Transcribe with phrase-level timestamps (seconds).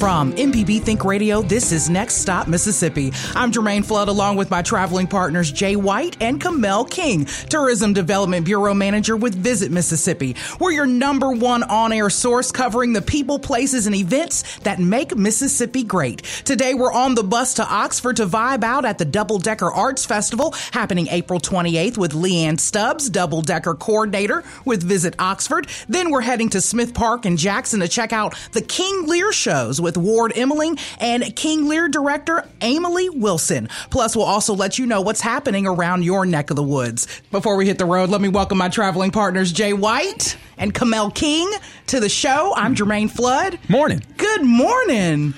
[0.00, 3.12] From MPB Think Radio, this is Next Stop Mississippi.
[3.34, 8.46] I'm Jermaine Flood along with my traveling partners Jay White and Kamel King, Tourism Development
[8.46, 10.36] Bureau Manager with Visit Mississippi.
[10.58, 15.82] We're your number one on-air source covering the people, places, and events that make Mississippi
[15.82, 16.22] great.
[16.46, 20.06] Today we're on the bus to Oxford to vibe out at the Double Decker Arts
[20.06, 25.66] Festival happening April 28th with Lee Ann Stubbs, Double Decker Coordinator with Visit Oxford.
[25.90, 29.78] Then we're heading to Smith Park and Jackson to check out the King Lear shows
[29.78, 33.68] with with Ward Emling and King Lear director Amile Wilson.
[33.90, 37.08] Plus, we'll also let you know what's happening around your neck of the woods.
[37.32, 41.10] Before we hit the road, let me welcome my traveling partners, Jay White and Kamel
[41.10, 41.50] King,
[41.88, 42.54] to the show.
[42.54, 43.58] I'm Jermaine Flood.
[43.68, 44.00] Morning.
[44.16, 45.34] Good morning.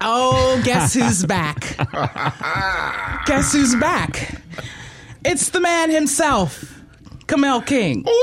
[0.00, 1.76] Oh, guess who's back?
[3.26, 4.42] guess who's back?
[5.24, 6.75] It's the man himself.
[7.26, 8.04] Kamel King.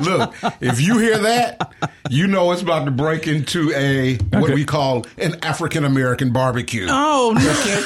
[0.00, 1.72] Look, if you hear that,
[2.08, 4.54] you know it's about to break into a what Okay.
[4.54, 6.86] we call an African American barbecue.
[6.88, 7.84] Oh, Nick.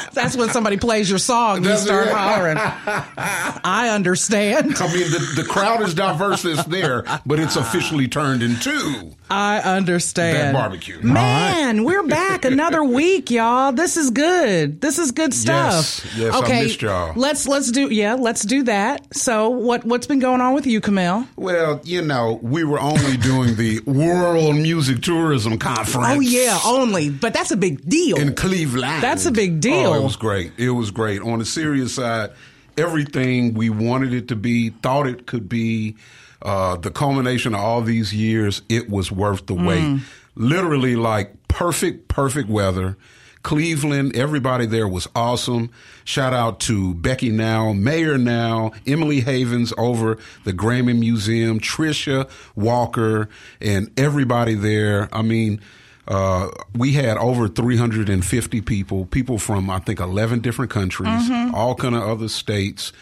[0.12, 2.12] That's when somebody plays your song, you start it.
[2.14, 2.56] hollering.
[2.58, 4.76] I understand.
[4.78, 9.58] I mean, the, the crowd is diverse as there, but it's officially turned into I
[9.60, 10.36] understand.
[10.38, 11.00] that barbecue.
[11.02, 13.72] Man, we're back another week, y'all.
[13.72, 14.80] This is good.
[14.80, 15.72] This is good stuff.
[15.72, 17.12] Yes, yes, I okay, missed y'all.
[17.16, 19.14] let's let's do yeah, let's do that.
[19.14, 21.26] So, what what's been going on with you, Kamel?
[21.36, 26.06] Well, you know, we were only doing the World Music Tourism Conference.
[26.08, 28.16] Oh yeah, only, but that's a big deal.
[28.18, 29.02] in Cleveland.
[29.02, 29.90] That's a big deal.
[29.90, 30.52] Oh, it was great.
[30.56, 31.20] It was great.
[31.20, 32.30] On the serious side,
[32.78, 35.96] everything we wanted it to be, thought it could be,
[36.42, 39.82] uh, the culmination of all these years, it was worth the wait.
[39.82, 40.00] Mm.
[40.36, 42.96] Literally, like perfect, perfect weather.
[43.42, 45.70] Cleveland, everybody there was awesome.
[46.04, 53.28] Shout out to Becky Now, Mayor Now, Emily Havens over the Grammy Museum, Trisha Walker,
[53.60, 55.08] and everybody there.
[55.12, 55.60] I mean,
[56.06, 61.54] uh, we had over 350 people, people from I think 11 different countries, Mm-hmm.
[61.54, 62.92] all kind of other states,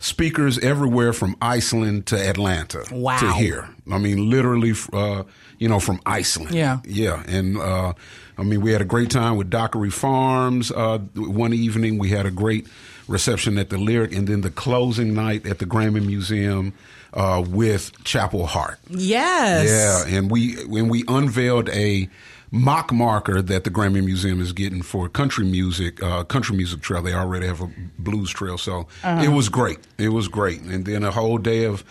[0.00, 3.18] speakers everywhere from Iceland to Atlanta Wow.
[3.18, 3.68] to here.
[3.90, 5.22] I mean, literally, uh,
[5.64, 6.54] you know, from Iceland.
[6.54, 6.80] Yeah.
[6.84, 7.94] yeah, and uh,
[8.36, 10.70] I mean, we had a great time with Dockery Farms.
[10.70, 12.66] Uh, one evening, we had a great
[13.08, 16.74] reception at the Lyric, and then the closing night at the Grammy Museum.
[17.14, 19.68] Uh, with Chapel Hart, yes.
[19.68, 22.08] yeah, and we when we unveiled a
[22.50, 27.02] mock marker that the Grammy Museum is getting for country music, uh, country music trail.
[27.02, 27.70] They already have a
[28.00, 29.78] blues trail, so it was great.
[29.96, 31.84] It was great, and then a whole day of.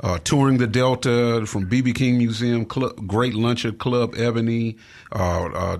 [0.00, 4.76] Uh, touring the Delta from BB King Museum, Club, great lunch at Club Ebony,
[5.12, 5.78] uh, uh,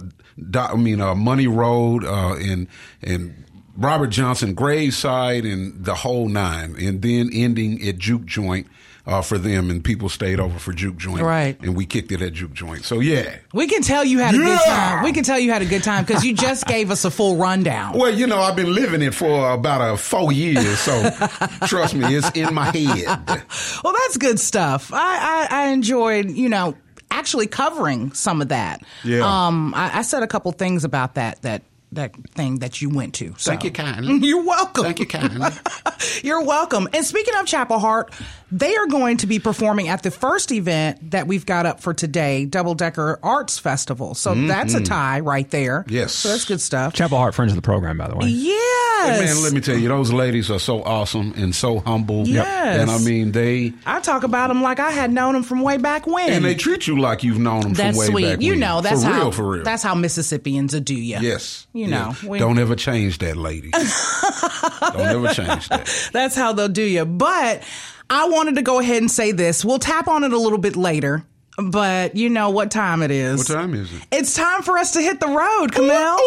[0.55, 2.67] I mean uh, Money Road, uh, and
[3.01, 3.45] and
[3.77, 8.67] Robert Johnson Graveside, and the whole nine, and then ending at Juke Joint
[9.09, 11.59] uh, for them, and people stayed over for Juke Joint, Right.
[11.61, 12.85] And we kicked it at Juke Joint.
[12.85, 13.39] So yeah.
[13.55, 15.03] We can tell you had a good time.
[15.03, 17.37] We can tell you had a good time because you just gave us a full
[17.37, 17.99] rundown.
[17.99, 21.11] Well, you know, I've been living it for about uh, four years, so
[21.67, 23.07] trust me, it's in my head.
[23.83, 24.93] Well, that's good stuff.
[24.93, 26.77] I, I, I enjoyed, you know,
[27.11, 28.83] actually covering some of that.
[29.05, 29.21] Yeah.
[29.21, 33.15] Um, I, I said a couple things about that that that thing that you went
[33.15, 33.35] to.
[33.39, 33.51] So.
[33.51, 34.19] Thank you kindly.
[34.29, 34.85] You're welcome.
[34.85, 35.49] Thank you kindly.
[36.23, 36.89] You're welcome.
[36.93, 38.13] And speaking of Chapel Hart,
[38.51, 41.93] they are going to be performing at the first event that we've got up for
[41.93, 44.15] today, Double Decker Arts Festival.
[44.15, 45.81] So that's a tie right there.
[45.83, 45.95] Mm-hmm.
[45.95, 46.13] Yes.
[46.15, 46.95] So that's good stuff.
[46.95, 48.29] Chapel Hart, friends of the program, by the way.
[48.29, 49.21] Yes.
[49.35, 52.27] Man, let me tell you, those ladies are so awesome and so humble.
[52.27, 52.81] Yes.
[52.81, 55.77] And I mean, they I talk about them like I had known them from way
[55.77, 56.31] back when.
[56.31, 58.31] and they treat you like you've known them that's from way sweet.
[58.35, 58.43] back.
[58.43, 58.61] you when.
[58.61, 59.63] know, that's for how real, for real.
[59.65, 61.19] that's how Mississippians do you.
[61.21, 61.67] yes.
[61.73, 62.29] You know, Yeah.
[62.29, 63.71] we- don't ever change that, lady.
[63.73, 66.11] don't ever change that.
[66.13, 67.05] That's how they'll do you.
[67.05, 67.63] But
[68.11, 69.65] I wanted to go ahead and say this.
[69.65, 71.25] We'll tap on it a little bit later.
[71.63, 73.39] But you know what time it is.
[73.49, 74.01] What time is it?
[74.13, 76.19] It's time for us to hit the road, Kamel.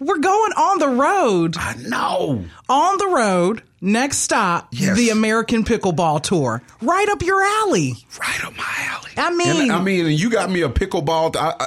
[0.00, 1.56] We're going on the road.
[1.58, 2.44] I know.
[2.68, 3.62] On the road.
[3.80, 4.96] Next stop, Yes.
[4.96, 6.60] the American Pickleball Tour.
[6.82, 7.94] Right up your alley.
[8.20, 9.10] Right up my alley.
[9.16, 11.36] I mean- And, I mean, you got me a pickleball.
[11.36, 11.66] I, I,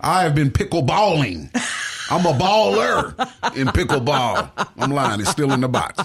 [0.00, 1.50] I have been pickleballing.
[2.10, 3.08] I'm a baller
[3.56, 4.50] in pickleball.
[4.78, 5.20] I'm lying.
[5.20, 5.98] It's still in the box.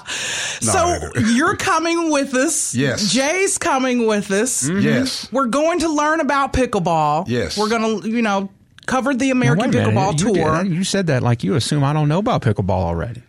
[0.65, 0.71] No,
[1.13, 2.75] so you're coming with us.
[2.75, 3.11] Yes.
[3.13, 4.67] Jay's coming with us.
[4.67, 4.79] Mm-hmm.
[4.81, 5.31] yes.
[5.31, 7.25] We're going to learn about pickleball.
[7.27, 7.57] Yes.
[7.57, 8.49] We're going to, you know,
[8.85, 9.93] cover the American wait minute.
[9.95, 10.65] Pickleball You did- Tour.
[10.65, 13.23] You said that like you assume I don't know about pickleball already.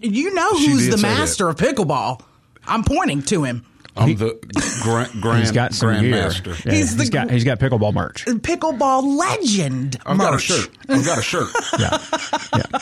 [0.00, 1.18] You know who's the say that.
[1.18, 2.20] master of pickleball.
[2.66, 3.64] I'm pointing to him.
[4.00, 4.38] I'm the
[4.82, 6.64] grand, grand, He's got some grandmaster.
[6.64, 8.24] Yeah, He's he's the- got he's got pickleball merch.
[8.26, 9.98] Pickleball legend.
[10.06, 10.68] I've got a shirt.
[10.88, 11.48] I've got a shirt.
[11.78, 11.98] Yeah.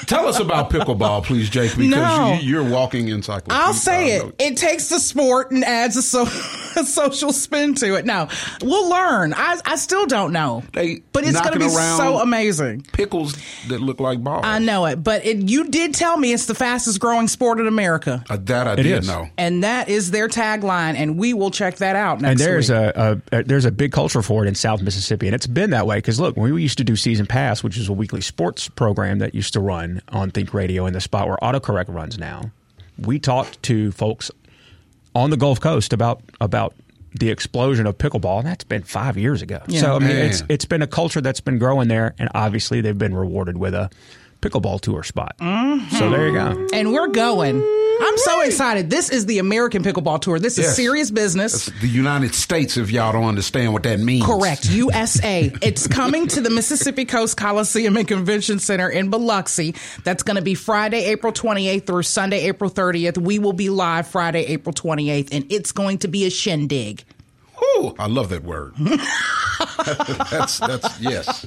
[0.07, 2.33] Tell us about pickleball, please, Jake, because No.
[2.41, 3.63] you, you're walking encyclopedia.
[3.63, 4.29] I'll say I know.
[4.39, 4.53] it.
[4.53, 6.23] It takes the sport and adds a, so,
[6.77, 8.05] a social spin to it.
[8.07, 8.29] No,
[8.63, 9.35] we'll learn.
[9.35, 12.83] I, I still don't know, They but it's going to be so amazing.
[12.93, 13.37] Pickles
[13.69, 14.45] that look like balls.
[14.45, 17.67] I know it, but it, you did tell me it's the fastest growing sport in
[17.67, 19.07] America, Uh, that I It did is.
[19.09, 19.29] know.
[19.37, 20.95] and that is their tagline.
[20.97, 22.79] And we will check that out next and there's week.
[22.79, 25.71] a, a, a there's a big culture for it in South Mississippi, and it's been
[25.71, 28.21] that way because look, when we used to do Season Pass, which is a weekly
[28.21, 32.19] sports program that used to run on Think Radio in the spot where autocorrect runs
[32.19, 32.51] now,
[32.99, 34.31] we talked to folks
[35.15, 36.75] on the Gulf Coast about about
[37.19, 39.61] the explosion of pickleball, and that's been five years ago.
[39.67, 39.81] Yeah.
[39.81, 40.27] So I mean, Man.
[40.27, 43.75] it's it's been a culture that's been growing there, and obviously they've been rewarded with
[43.75, 43.91] a
[44.41, 45.37] pickleball tour spot.
[45.39, 45.97] Mm-hmm.
[45.97, 46.67] So there you go.
[46.73, 47.63] and we're going.
[48.01, 48.91] I'm so excited.
[48.91, 50.39] This is the American Pickleball Tour.
[50.39, 50.77] This is Yes.
[50.77, 51.67] serious business.
[51.67, 54.25] It's the United States, if y'all don't understand what that means.
[54.25, 54.71] Correct.
[54.71, 55.51] USA.
[55.63, 59.75] it's coming to the Mississippi Coast Coliseum and Convention Center in Biloxi.
[60.05, 63.19] That's going to be Friday, April 28th through Sunday, April 30th.
[63.19, 67.03] We will be live Friday, April 28th, and it's going to be a shindig.
[67.59, 68.75] Whew, I love that word.
[68.79, 71.47] that's that's yes,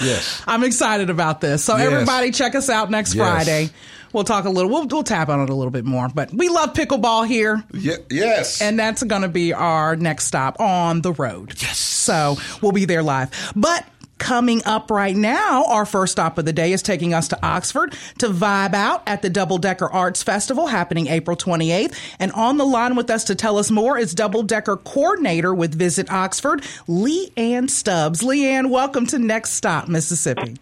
[0.00, 0.42] yes.
[0.46, 1.64] I'm excited about this.
[1.64, 1.92] So Yes.
[1.92, 3.26] everybody check us out next Yes.
[3.26, 3.70] Friday.
[4.12, 6.48] We'll talk a little, we'll, we'll tap on it a little bit more, but we
[6.48, 7.62] love pickleball here.
[7.74, 8.62] Ye- yes.
[8.62, 11.52] And that's going to be our next stop on the road.
[11.60, 11.76] Yes.
[11.76, 13.52] So we'll be there live.
[13.54, 13.84] But
[14.18, 17.94] coming up right now, our first stop of the day is taking us to Oxford
[18.18, 21.94] to vibe out at the Double Decker Arts Festival happening April 28th.
[22.18, 25.74] And on the line with us to tell us more is Double Decker coordinator with
[25.74, 28.22] Visit Oxford, Lee Ann Stubbs.
[28.22, 30.56] Lee Ann, welcome to Next Stop, Mississippi.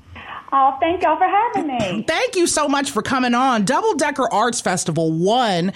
[0.52, 2.04] Oh, thank y'all for having me.
[2.06, 3.64] Thank you so much for coming on.
[3.64, 5.72] Double Decker Arts Festival one.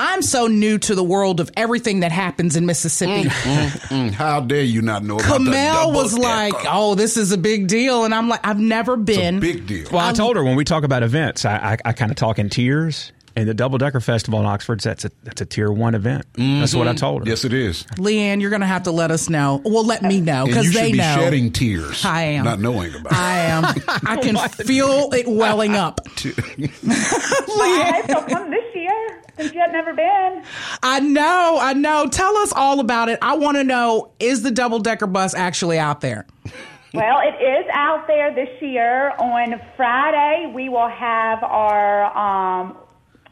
[0.00, 3.28] I'm so new to the world of everything that happens in Mississippi.
[3.28, 3.68] Mm, mm,
[4.08, 4.10] mm.
[4.12, 6.68] how dare you not know about the Kamel double was like, decker?
[6.70, 9.66] "Oh, this is a big deal," and I'm like, "I've never It's a been." big
[9.66, 9.88] deal.
[9.92, 12.38] Well, I told her when we talk about events, I, I, I kind of talk
[12.38, 13.12] in tiers.
[13.36, 16.26] And the Double Decker Festival in Oxford, that's a that's a tier one event.
[16.34, 16.96] That's what I mm-hmm.
[16.96, 17.28] told her.
[17.30, 17.86] yes, it is.
[17.96, 19.62] Lee Ann, you're going to have to let us know.
[19.64, 21.14] Well, let me know And you because should they be know.
[21.14, 22.04] shedding tears.
[22.04, 22.44] I am.
[22.44, 23.12] not knowing about.
[23.12, 23.64] I am.
[24.04, 26.00] I can oh feel it welling up.
[26.16, 30.44] I hope you'll come this year since you had never been.
[30.82, 31.58] I know.
[31.60, 32.08] I know.
[32.08, 33.18] Tell us all about it.
[33.22, 36.26] I want to know: Is the double decker bus actually out there?
[36.92, 39.10] Well, it is out there this year.
[39.10, 42.76] On Friday, we will have our um,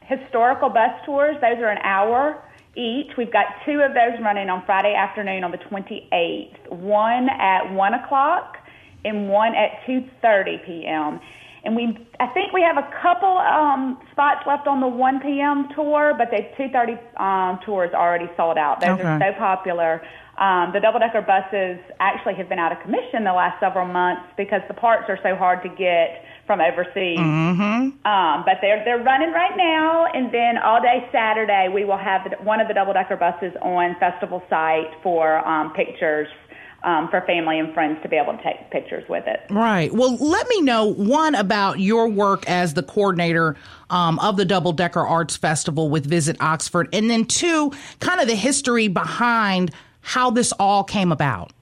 [0.02, 1.34] historical bus tours.
[1.40, 2.42] Those are an hour
[2.76, 3.16] each.
[3.16, 6.70] We've got two of those running on Friday afternoon on the 28th.
[6.70, 8.58] One at one o'clock
[9.04, 11.20] and one at 2:30 p.m.
[11.64, 15.68] And we, I think we have a couple um, spots left on the 1 p.m.
[15.74, 18.80] tour, but the 2:30 um, tour is already sold out.
[18.80, 20.02] Those are so popular.
[20.38, 24.22] Um, the double decker buses actually have been out of commission the last several months
[24.36, 27.18] because the parts are so hard to get from overseas.
[27.18, 28.06] Mm-hmm.
[28.06, 32.22] Um, but they're they're running right now, and then all day Saturday we will have
[32.30, 36.28] the, one of the double decker buses on festival site for um, pictures
[36.84, 39.40] um, for family and friends to be able to take pictures with it.
[39.50, 39.92] Right.
[39.92, 43.56] Well, let me know one about your work as the coordinator
[43.90, 48.28] um, of the Double Decker Arts Festival with Visit Oxford, and then two, kind of
[48.28, 51.52] the history behind how this all came about.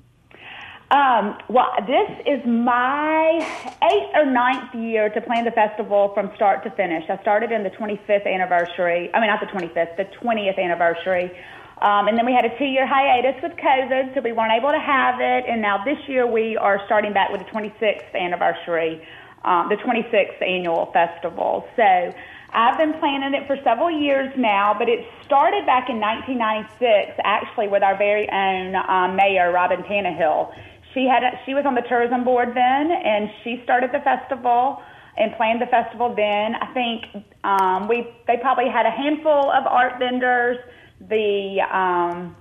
[0.91, 3.39] Um, well, this is my
[3.83, 7.03] eighth or ninth year to plan the festival from start to finish.
[7.11, 9.11] I started in the 25th anniversary.
[9.13, 11.37] I mean, not the 25th, the 20th anniversary.
[11.83, 14.81] Um, and then we had a two-year hiatus with COVID, so we weren't able to
[14.81, 15.45] have it.
[15.47, 19.07] And now this year we are starting back with the 26th anniversary,
[19.45, 21.69] um, the 26th annual festival.
[21.77, 22.15] So
[22.53, 27.69] I've been planning it for several years now, but it started back in 1996, actually,
[27.69, 30.55] with our very own um, mayor, Robin Tannehill.
[30.95, 34.81] She had a, she was on the tourism board then, and she started the festival
[35.19, 36.55] and planned the festival then.
[36.57, 37.05] I think
[37.45, 40.57] um, we they probably had a handful of art vendors.
[41.01, 42.37] The um,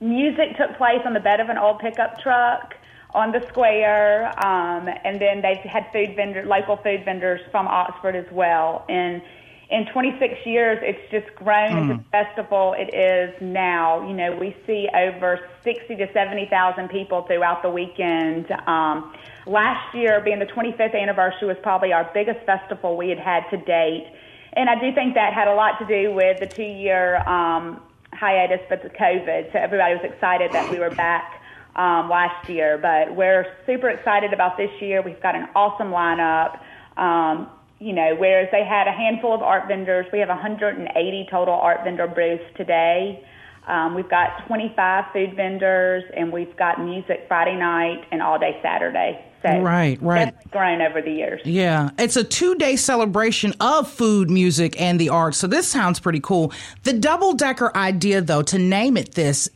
[0.00, 2.74] music took place on the bed of an old pickup truck
[3.14, 8.16] on the square, um, and then they had food vendor, local food vendors from Oxford
[8.16, 8.84] as well.
[8.88, 9.22] And
[9.70, 14.06] in 26 years, it's just grown into the festival it is now.
[14.06, 18.50] You know, we see over 60 to 70,000 people throughout the weekend.
[18.66, 19.14] Um,
[19.46, 23.56] last year, being the 25th anniversary, was probably our biggest festival we had had to
[23.56, 24.12] date.
[24.54, 27.80] And I do think that had a lot to do with the two year um,
[28.12, 29.52] hiatus, but the COVID.
[29.52, 31.42] So everybody was excited that we were back
[31.76, 32.78] um, last year.
[32.78, 35.02] But we're super excited about this year.
[35.02, 36.60] We've got an awesome lineup.
[36.96, 37.48] Um,
[37.80, 41.82] you know, whereas they had a handful of art vendors, we have 180 total art
[41.82, 43.26] vendor booths today.
[43.66, 48.58] Um, we've got 25 food vendors, and we've got music Friday night and all day
[48.62, 49.24] Saturday.
[49.42, 50.32] So Right, right.
[50.34, 51.40] That's grown over the years.
[51.44, 55.38] Yeah, it's a two day celebration of food, music, and the arts.
[55.38, 56.52] So this sounds pretty cool.
[56.84, 59.48] The double decker idea, though, to name it this,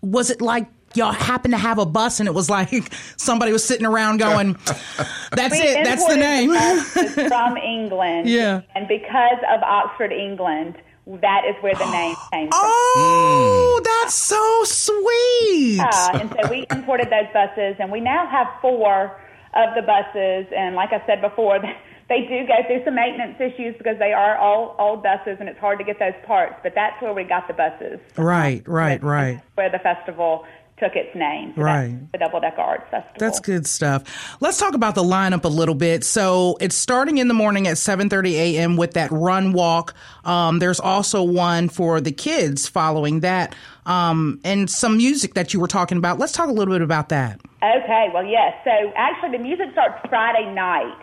[0.00, 2.70] was it like y'all happened to have a bus and it was like
[3.16, 4.52] somebody was sitting around going,
[5.32, 6.54] "That's We it, that's the name."
[7.28, 8.28] from England.
[8.28, 8.62] Yeah.
[8.74, 12.60] And because of Oxford, England, that is where the name came from.
[12.62, 15.80] oh, that's so sweet.
[15.80, 19.20] Uh, and so we imported those buses, and we now have four
[19.54, 20.52] of the buses.
[20.54, 21.58] And like I said before,
[22.08, 25.58] they do go through some maintenance issues because they are all old buses, and it's
[25.58, 26.56] hard to get those parts.
[26.62, 28.00] But that's where we got the buses.
[28.16, 29.40] Right, right, right.
[29.54, 30.44] Where the festival
[30.78, 31.52] took its name.
[31.54, 32.12] So Right.
[32.12, 33.16] The Double Decker Arts Festival.
[33.18, 34.36] That's good stuff.
[34.40, 36.04] Let's talk about the lineup a little bit.
[36.04, 38.76] So it's starting in the morning at 7:30 a.m.
[38.76, 39.94] with that run walk.
[40.24, 43.54] Um, there's also one for the kids following that,
[43.86, 46.18] um, and some music that you were talking about.
[46.18, 47.40] Let's talk a little bit about that.
[47.62, 48.54] Okay, well, yes.
[48.64, 51.00] So actually, the music starts Friday night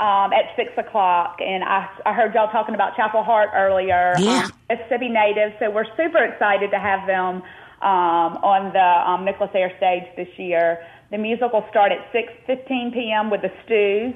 [0.00, 4.14] um, at six o'clock, and I, I heard y'all talking about Chapel Hart earlier.
[4.18, 4.44] Yeah.
[4.44, 7.42] Um, Mississippi natives, so we're super excited to have them
[7.82, 10.84] um, on the um, Nicholas Air stage this year.
[11.10, 13.28] The music will start at six fifteen p.m.
[13.30, 14.14] with the Stews.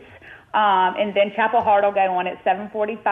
[0.57, 3.05] Um, and then Chapel Hart will go on at 7:45.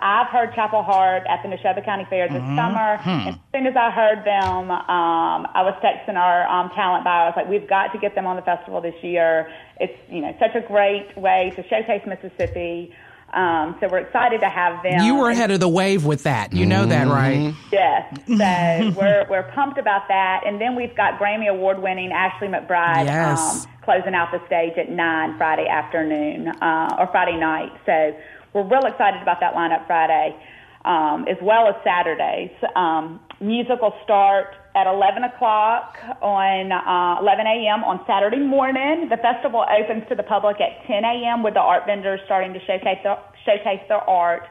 [0.00, 3.02] I've heard Chapel Hart at the Neshoba County Fair this summer.
[3.04, 7.24] And as soon as I heard them, um, I was texting our um, talent bio.
[7.24, 9.50] I was like, "We've got to get them on the festival this year.
[9.80, 12.94] It's you know such a great way to showcase Mississippi."
[13.34, 15.00] Um, so we're excited to have them.
[15.04, 16.52] You were ahead of the wave with that.
[16.52, 17.52] You know that, right?
[17.72, 18.16] Yes.
[18.26, 20.42] So we're we're pumped about that.
[20.46, 23.64] And then we've got Grammy Award winning Ashley McBryde Yes.
[23.66, 27.72] um, closing out the stage at nine Friday afternoon uh, or Friday night.
[27.86, 28.16] So
[28.52, 30.36] we're real excited about that lineup Friday,
[30.84, 32.50] um, as well as Saturdays.
[32.76, 37.84] Um, music will start at 11 o'clock on uh, 11 a.m.
[37.86, 39.06] on Saturday morning.
[39.08, 41.42] The festival opens to the public at 10 a.m.
[41.42, 44.42] with the art vendors starting to showcase their, showcase their art.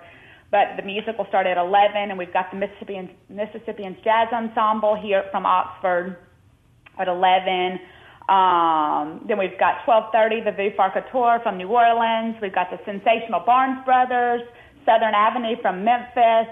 [0.49, 4.95] But the music will start at 11, and we've got the Mississippians, Mississippians Jazz Ensemble
[4.95, 6.15] here from Oxford
[6.97, 7.79] at 11.
[8.29, 12.37] Um, then we've got 12:30, the Vieux Farka Touré from New Orleans.
[12.41, 14.41] We've got the Sensational Barnes Brothers,
[14.85, 16.47] Southern Avenue from Memphis,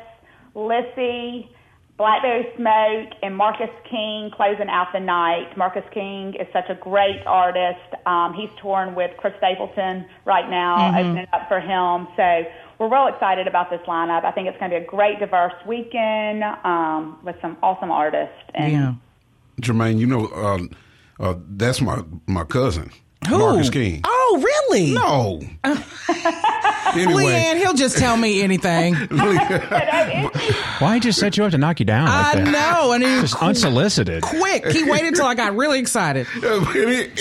[0.55, 1.47] Lissie,
[2.01, 5.55] Blackberry Smoke, and Marcus King closing out the night.
[5.55, 7.77] Marcus King is such a great artist.
[8.08, 12.08] Um, he's touring with Chris Stapleton right now, opening up for him.
[12.17, 12.43] So
[12.79, 14.25] we're real excited about this lineup.
[14.25, 18.34] I think it's going to be a great, diverse weekend um, with some awesome artists.
[18.55, 18.93] And Yeah.
[19.62, 22.89] Jermaine, you know, uh, uh, that's my my cousin,
[23.29, 23.38] Who?
[23.38, 24.01] Marcus King.
[24.05, 24.93] Oh, really?
[24.93, 25.41] No.
[25.63, 28.95] anyway, Lee Ann, he'll just tell me anything.
[30.79, 32.51] Why he just set you up to knock you down like I that?
[32.51, 34.23] know, and he Just unsolicited.
[34.23, 34.65] quick.
[34.67, 36.25] He waited till I got really excited.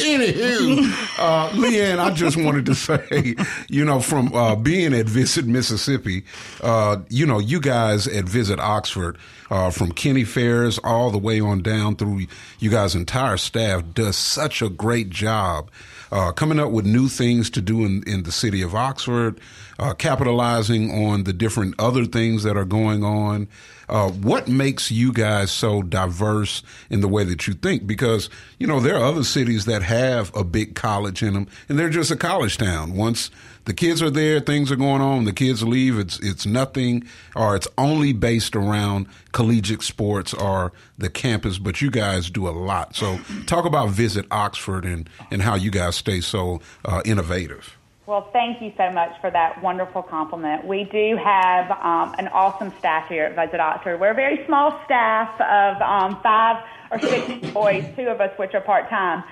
[0.00, 3.34] Anywho, uh, Lee Ann, I just wanted to say,
[3.68, 6.24] you know, from uh, being at Visit Mississippi,
[6.62, 9.18] uh, you know, you guys at Visit Oxford,
[9.50, 12.26] uh, from Kinney Ferris all the way on down through
[12.60, 15.70] you guys' entire staff does such a great job
[16.12, 19.40] uh, coming up with new things to do in, in the city of Oxford,
[19.80, 23.48] uh, capitalizing on the different other things that are going on.
[23.88, 27.86] Uh, what makes you guys so diverse in the way that you think?
[27.86, 31.78] Because, you know, there are other cities that have a big college in them and
[31.78, 32.94] they're just a college town.
[32.94, 33.30] Once
[33.64, 37.02] the kids are there, things are going on, the kids leave, it's, it's nothing
[37.34, 42.50] or it's only based around collegiate sports or the campus, but you guys do a
[42.50, 42.94] lot.
[42.94, 47.79] So talk about Visit Oxford and, and how you guys stay so uh, innovative.
[48.10, 50.66] Well, thank you so much for that wonderful compliment.
[50.66, 54.00] We do have um, an awesome staff here at Visit Oxford.
[54.00, 56.56] We're a very small staff of um, five
[56.90, 59.22] or six employees, two of us which are part time.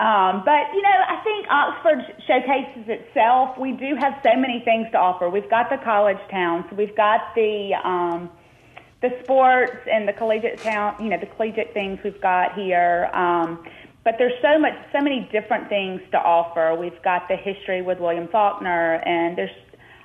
[0.00, 3.56] Um, but you know, I think Oxford showcases itself.
[3.56, 5.30] We do have so many things to offer.
[5.30, 8.30] We've got the college town, so we've got the um,
[9.00, 10.96] the sports and the collegiate town.
[10.98, 13.08] You know, the collegiate things we've got here.
[13.14, 13.64] Um,
[14.04, 16.76] but there's so much, so many different things to offer.
[16.78, 19.50] We've got the history with William Faulkner, and there's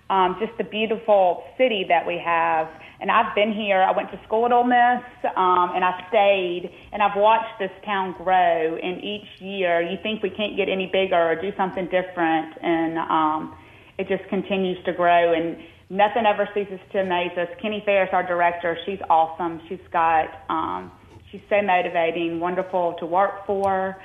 [0.10, 2.68] um, just the beautiful city that we have.
[3.01, 3.82] And I've been here.
[3.82, 5.03] I went to school at Ole Miss,
[5.38, 8.75] um, and I stayed, and I've watched this town grow.
[8.75, 12.98] And each year, you think we can't get any bigger or do something different, and
[12.98, 13.56] um,
[13.98, 15.34] it just continues to grow.
[15.34, 15.58] And
[15.89, 17.48] nothing ever ceases to amaze us.
[17.62, 19.62] Kinney Ferris, our director, she's awesome.
[19.70, 20.91] She's got, um,
[21.31, 23.98] she's so motivating, wonderful to work for,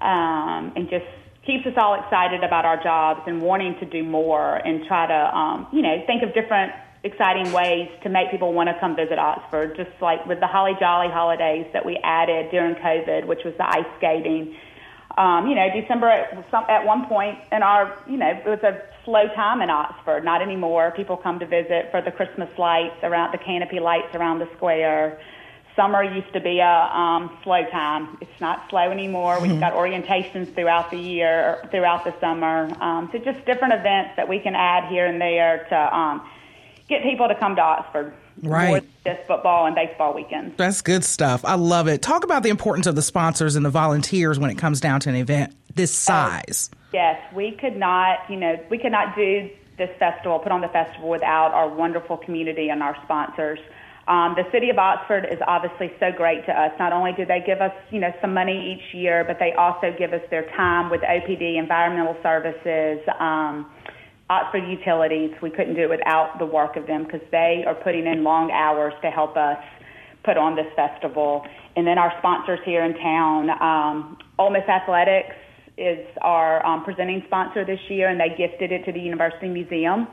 [0.00, 1.04] um, and just
[1.46, 5.36] keeps us all excited about our jobs and wanting to do more and try to,
[5.36, 9.18] um, you know, think of different exciting ways to make people want to come visit
[9.18, 9.76] Oxford.
[9.76, 13.68] Just like with the Holly Jolly holidays that we added during COVID, which was the
[13.68, 14.56] ice skating.
[15.18, 18.58] Um, you know, December at, some, at one point in our, you know, it was
[18.64, 20.24] a slow time in Oxford.
[20.24, 20.92] Not anymore.
[20.96, 25.20] People come to visit for the Christmas lights around the canopy lights around the square
[25.76, 28.18] summer used to be a um, slow time.
[28.20, 29.40] It's not slow anymore.
[29.40, 32.70] We've got orientations throughout the year, throughout the summer.
[32.80, 36.28] Um, so just different events that we can add here and there to um,
[36.88, 38.14] get people to come to Oxford.
[38.42, 38.84] Right.
[39.04, 40.56] Just football and baseball weekends.
[40.56, 41.44] That's good stuff.
[41.44, 42.02] I love it.
[42.02, 45.08] Talk about the importance of the sponsors and the volunteers when it comes down to
[45.08, 46.70] an event this size.
[46.92, 50.68] Yes, we could not, you know, we could not do this festival, put on the
[50.68, 53.58] festival without our wonderful community and our sponsors.
[54.06, 56.72] Um, the city of Oxford is obviously so great to us.
[56.78, 59.94] Not only do they give us, you know, some money each year, but they also
[59.98, 63.70] give us their time with OPD, environmental services, um,
[64.28, 65.30] Oxford Utilities.
[65.40, 68.50] We couldn't do it without the work of them because they are putting in long
[68.50, 69.58] hours to help us
[70.22, 71.46] put on this festival.
[71.76, 75.34] And then our sponsors here in town, um, Ole Miss Athletics
[75.76, 80.06] is our um, presenting sponsor this year, and they gifted it to the University Museum.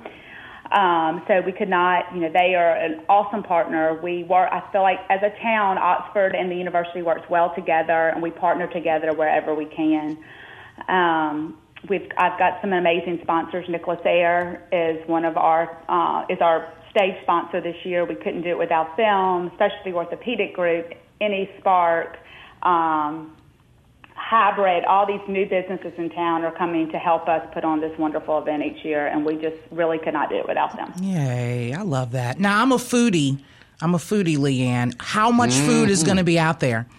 [0.71, 3.99] Um, so we could not, you know, they are an awesome partner.
[4.01, 8.09] We work, I feel like as a town, Oxford and the university works well together
[8.09, 10.17] and we partner together wherever we can.
[10.87, 11.57] Um,
[11.89, 13.67] we've, I've got some amazing sponsors.
[13.67, 18.05] Nicholas Air is one of our, uh, is our stage sponsor this year.
[18.05, 22.17] We couldn't do it without them, Specialty Orthopedic Group, Any Spark,
[22.63, 23.35] um,
[24.31, 27.91] Hybrid, all these new businesses in town are coming to help us put on this
[27.99, 30.93] wonderful event each year, and we just really could not do it without them.
[31.01, 32.39] Yay, I love that.
[32.39, 33.39] Now, I'm a foodie.
[33.81, 34.93] I'm a foodie, Lee Ann.
[34.99, 36.87] How much food is going to be out there?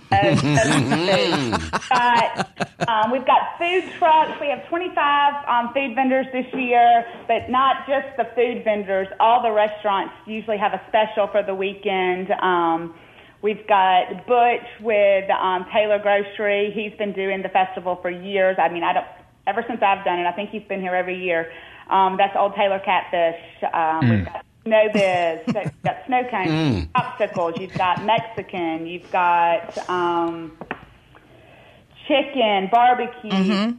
[1.88, 4.38] But, um, we've got food trucks.
[4.38, 9.08] We have 25 um, food vendors this year, but not just the food vendors.
[9.20, 12.30] All the restaurants usually have a special for the weekend.
[12.42, 12.94] Um,
[13.42, 16.70] We've got Butch with um, Taylor Grocery.
[16.74, 18.56] He's been doing the festival for years.
[18.58, 19.06] I mean, I don't
[19.46, 20.26] ever since I've done it.
[20.26, 21.50] I think he's been here every year.
[21.90, 23.40] Um, that's Old Taylor Catfish.
[23.74, 25.38] Um, We've got Snow Biz.
[25.48, 27.60] You've got snow cones, popsicles.
[27.60, 28.86] You've got Mexican.
[28.86, 30.56] You've got um,
[32.06, 33.74] chicken, barbecue.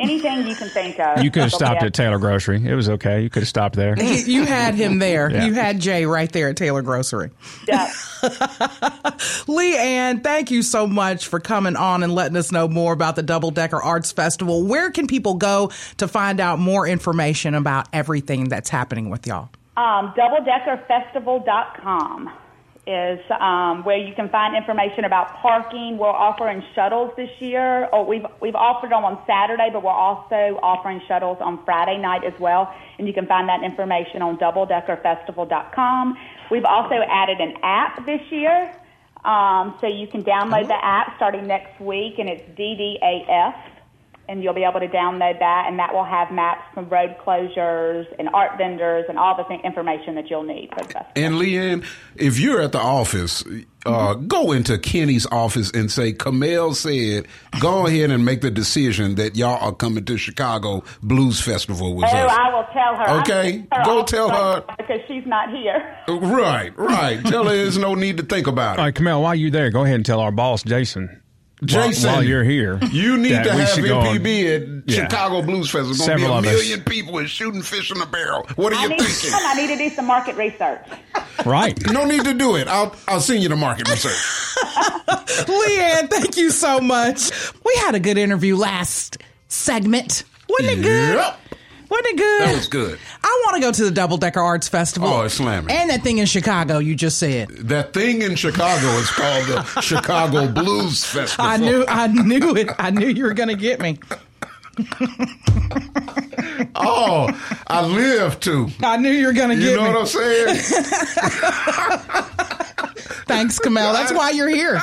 [0.00, 1.22] Anything you can think of.
[1.22, 2.64] You could have stopped at Taylor Grocery.
[2.64, 3.22] It was okay.
[3.22, 3.98] You could have stopped there.
[3.98, 5.30] You you had him there.
[5.30, 5.46] Yeah.
[5.46, 7.30] You had Jay right there at Taylor Grocery.
[7.66, 7.90] Yeah.
[9.48, 13.16] Lee Ann, thank you so much for coming on and letting us know more about
[13.16, 14.64] the Double Decker Arts Festival.
[14.64, 19.50] Where can people go to find out more information about everything that's happening with y'all?
[19.76, 22.30] Um, DoubleDeckerFestival.com
[22.88, 25.98] is um, where you can find information about parking.
[25.98, 27.86] We're offering shuttles this year.
[27.92, 32.24] Oh, we've we've offered them on Saturday, but we're also offering shuttles on Friday night
[32.24, 32.72] as well.
[32.98, 36.16] And you can find that information on DoubleDeckerFestival.com.
[36.50, 38.74] We've also added an app this year,
[39.22, 43.77] um, so you can download the app starting next week, and it's DDAF
[44.28, 48.04] and you'll be able to download that, and that will have maps from road closures
[48.18, 51.12] and art vendors and all the th- information that you'll need for the festival.
[51.16, 51.84] And Lee Ann,
[52.16, 53.42] if you're at the office,
[53.86, 57.26] uh, go into Kinney's office and say, Kamel said,
[57.60, 62.04] go ahead and make the decision that y'all are coming to Chicago Blues Festival with
[62.04, 62.36] Oh, us.
[62.38, 63.20] I will tell her.
[63.22, 64.64] Okay, gonna go off tell her.
[64.76, 65.96] because she's not here.
[66.08, 67.24] Right, right.
[67.24, 68.78] Tell her there's no need to think about it.
[68.80, 71.22] All right, Kamel, while you're there, go ahead and tell our boss, Jason.
[71.60, 75.02] While- Jason, while, you're here, You need to have should go on- MPB at Yeah.
[75.04, 75.90] Chicago Blues Festival.
[75.90, 76.42] It's going to be a us.
[76.44, 78.46] million people and shooting fish in a barrel.
[78.56, 79.30] What are I you need, thinking?
[79.34, 80.86] I need to do some market research.
[81.44, 81.76] Right.
[81.90, 82.68] No need to do it.
[82.68, 84.16] I'll I'll send you the market research.
[85.48, 87.30] Lee Ann, thank you so much.
[87.64, 89.18] We had a good interview last
[89.48, 90.24] segment.
[90.48, 91.14] Wasn't it good?
[91.16, 91.40] Yep.
[91.88, 92.42] Wasn't it good?
[92.42, 92.98] That was good.
[93.24, 95.08] I want to go to the Double Decker Arts Festival.
[95.08, 95.74] Oh, it's slamming.
[95.74, 97.48] And that thing in Chicago you just said.
[97.48, 101.44] That thing in Chicago is called the Chicago Blues Festival.
[101.44, 102.68] I knew I knew it.
[102.78, 103.98] I knew you were going to get me.
[106.74, 107.28] Oh,
[107.66, 108.68] I live to.
[108.82, 109.70] I knew you were going to get me.
[109.70, 109.88] You know me.
[109.88, 110.56] what I'm saying?
[113.26, 113.92] Thanks, Kamel.
[113.92, 114.80] That's why you're here.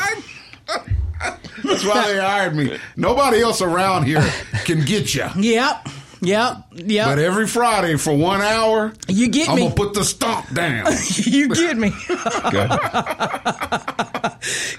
[1.63, 2.77] That's why they hired me.
[2.95, 4.21] Nobody else around here
[4.65, 5.27] can get you.
[5.37, 5.87] Yep.
[6.25, 6.57] Yep.
[6.73, 7.07] Yep.
[7.07, 9.63] But every Friday for one hour, you get I'm me.
[9.63, 10.91] gonna put the stomp down.
[11.15, 11.91] you get me.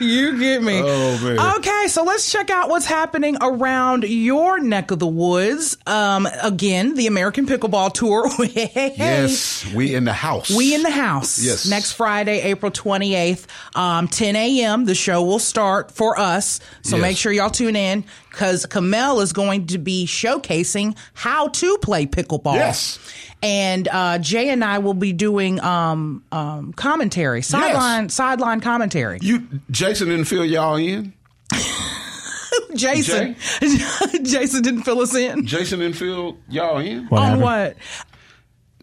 [0.01, 0.81] You get me.
[0.85, 1.55] Oh.
[1.59, 5.77] Okay, so let's check out what's happening around your neck of the woods.
[5.87, 8.27] Um, again, the American Pickleball Tour.
[8.57, 10.51] Yes, we in the house.
[10.51, 11.43] We in the house.
[11.43, 11.67] Yes.
[11.69, 14.85] Next Friday, April 28th, um, 10 a.m.
[14.85, 16.61] The show will start for us.
[16.83, 17.03] So Yes.
[17.03, 22.07] make sure y'all tune in because Kamel is going to be showcasing how to play
[22.07, 22.55] pickleball.
[22.55, 22.99] Yes.
[23.47, 29.21] And uh, Jay and I will be doing um, um, commentary, sideline sideline commentary.
[29.23, 31.13] You, Jason didn't fill y'all in.
[32.75, 33.37] Jason,
[34.25, 37.07] Jason didn't fill us in Jason didn't fill y'all in.
[37.07, 37.43] What on happened?
[37.43, 37.77] what?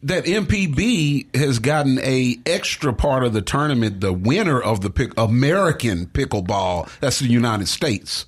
[0.04, 3.99] that MPB has gotten a extra part of the tournament.
[3.99, 8.26] The winner of the pick, American pickleball, that's the United States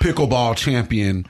[0.00, 1.26] pickleball champion,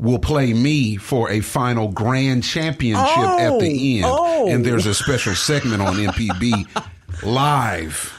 [0.00, 4.04] will play me for a final grand championship at the oh, end.
[4.04, 4.48] Oh, oh.
[4.48, 8.14] And there's a special segment on MPB live.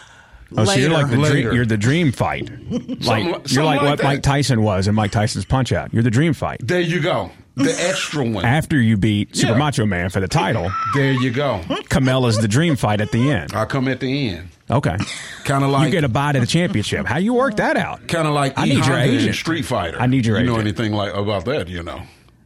[0.56, 1.42] Oh, so you're like the Later.
[1.44, 2.50] dream, you're the dream fight.
[3.02, 4.04] Like like- you're like, like what that.
[4.04, 5.94] Mike Tyson was in Mike Tyson's Punch Out.
[5.94, 6.60] You're the dream fight.
[6.64, 7.32] There you go.
[7.56, 8.46] The extra one.
[8.46, 9.58] After you beat Super Yeah.
[9.58, 11.60] Macho Man for the title, There you go.
[11.90, 13.54] Kamela's the dream fight at the end.
[13.54, 14.50] I come at the end.
[14.70, 14.96] Okay.
[15.44, 17.06] Kind of like you get a bye to the championship.
[17.06, 18.08] How you work that out?
[18.08, 18.70] kind of like I E.
[18.70, 19.36] need your Honda in agent.
[19.36, 20.00] Street Fighter.
[20.00, 20.68] I need your You know agent.
[20.80, 21.68] anything like about that?
[21.68, 22.02] You know.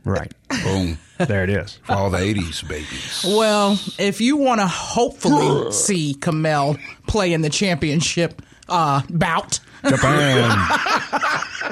[0.06, 0.34] Right.
[0.64, 0.98] Boom.
[1.20, 1.80] There it is.
[1.84, 3.24] For all the '80s babies.
[3.28, 10.50] Well, if you want to hopefully see Kamel play in the championship uh, bout, Japan.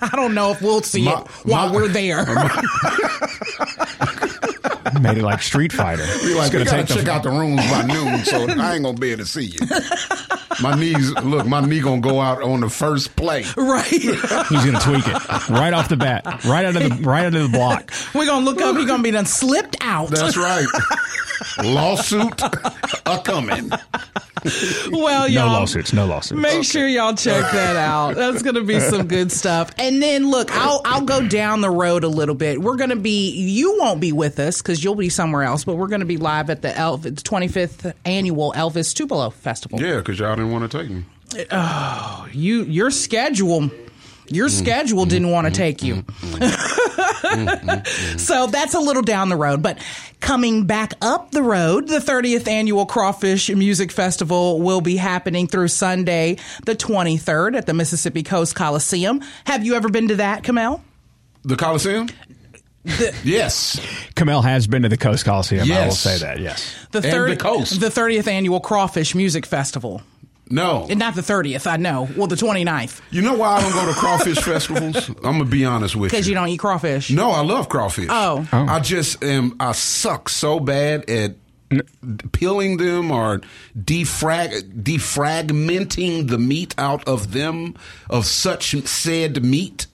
[0.00, 2.24] I don't know if we'll see My- it while my- we're there.
[5.00, 6.04] Made it like Street Fighter.
[6.22, 8.74] Be like, we gonna gotta take the- check out the rooms by noon, so I
[8.74, 9.58] ain't gonna be able to see you.
[10.62, 13.44] My knees, look, my knee gonna go out on the first play.
[13.56, 13.84] right.
[13.86, 17.42] He's gonna tweak it right off the bat, right out of the right out of
[17.42, 17.92] the block.
[18.14, 18.76] We're going to look up.
[18.76, 20.08] He's going to be done slipped out.
[20.10, 20.66] That's right.
[21.62, 22.40] Lawsuit
[23.06, 23.70] a coming.
[24.90, 25.46] well, No y'all.
[25.46, 25.92] No lawsuits.
[25.92, 26.40] No lawsuits.
[26.40, 28.14] Make sure y'all check that out.
[28.14, 29.70] That's going to be some good stuff.
[29.78, 32.60] And then look, I'll I'll go down the road a little bit.
[32.60, 35.76] We're going to be you won't be with us cuz you'll be somewhere else, but
[35.76, 39.80] we're going to be live at the Elvis 25th annual Elvis Tupelo Festival.
[39.80, 41.04] Yeah, because y'all didn't want to take me.
[41.50, 43.70] Oh, you your schedule
[44.30, 44.64] your mm-hmm.
[44.64, 45.10] schedule mm-hmm.
[45.10, 45.56] didn't want to mm-hmm.
[45.56, 46.04] take you.
[48.18, 49.78] so that's a little down the road, but
[50.20, 55.68] coming back up the road, the 30th annual Crawfish Music Festival will be happening through
[55.68, 59.22] Sunday, the 23rd at the Mississippi Coast Coliseum.
[59.44, 60.82] Have you ever been to that, Kamel?
[61.44, 62.08] The Coliseum?
[63.24, 63.80] yes.
[64.14, 65.70] Kamel has been to the Coast Coliseum.
[65.70, 66.40] I will say that.
[66.40, 66.74] Yes.
[66.90, 67.80] The And the coast.
[67.80, 70.02] the 30th annual Crawfish Music Festival.
[70.50, 70.86] No.
[70.88, 72.08] And not the 30th, I know.
[72.16, 75.08] Well, the 29th, You know why I don't go to crawfish festivals?
[75.08, 76.16] I'm gonna be honest with you.
[76.18, 77.10] because you don't eat crawfish.
[77.10, 78.08] No, I love crawfish.
[78.10, 78.46] Oh.
[78.52, 78.66] Oh.
[78.68, 79.56] I just am.
[79.60, 81.34] I suck so bad at
[82.32, 83.42] peeling them or
[83.78, 87.74] defrag defragmenting the meat out of them
[88.08, 89.86] of such said meat.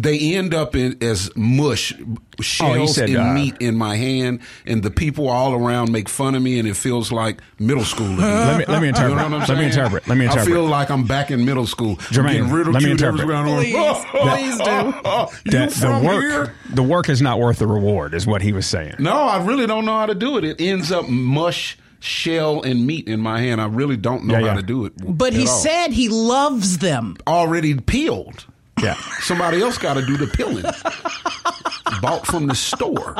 [0.00, 1.92] They end up in, as mush
[2.40, 6.36] shells said, and uh, meat in my hand, and the people all around make fun
[6.36, 8.14] of me, and it feels like middle school.
[8.14, 8.20] Again.
[8.20, 9.16] Let me let me You interpret.
[9.16, 10.06] know what I'm let me interpret.
[10.06, 10.46] Let me interpret.
[10.48, 11.96] I feel like I'm back in middle school.
[11.96, 13.28] Jermaine, Getting ridiculed let me interpret.
[13.28, 13.60] everywhere.
[13.64, 14.64] Please, please do.
[15.44, 16.54] You that the from work here?
[16.70, 18.94] the work is not worth the reward, is what he was saying.
[19.00, 20.44] No, I really don't know how to do it.
[20.44, 23.60] It ends up mush, shell, and meat in my hand.
[23.60, 24.54] I really don't know Yeah, how yeah.
[24.54, 24.92] to do it.
[24.96, 25.46] But he all.
[25.48, 27.16] said he loves them.
[27.26, 28.46] already peeled.
[28.82, 28.96] Yeah.
[29.20, 30.64] Somebody else got to do the peeling.
[32.00, 33.16] Bought from the store.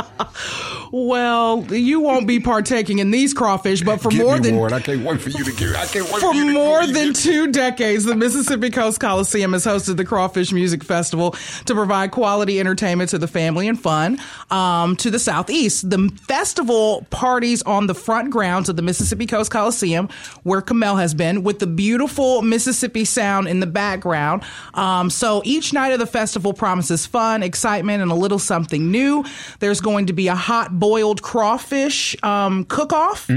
[0.91, 4.73] Well, you won't be partaking in these crawfish, but for Get more than.
[4.73, 5.77] I can't wait for you to get.
[5.77, 9.53] I can't wait for for you to more than two decades, the Mississippi Coast Coliseum
[9.53, 11.33] has hosted the Crawfish Music Festival
[11.67, 14.19] to provide quality entertainment to the family and fun
[14.51, 15.89] um, to the southeast.
[15.89, 20.09] The festival parties on the front grounds of the Mississippi Coast Coliseum,
[20.43, 24.43] where Kamel has been, with the beautiful Mississippi sound in the background.
[24.75, 29.25] Um, so each night of the festival promises fun, excitement, and a little something new.
[29.61, 33.31] There's going to be a hot boiled crawfish um, cook off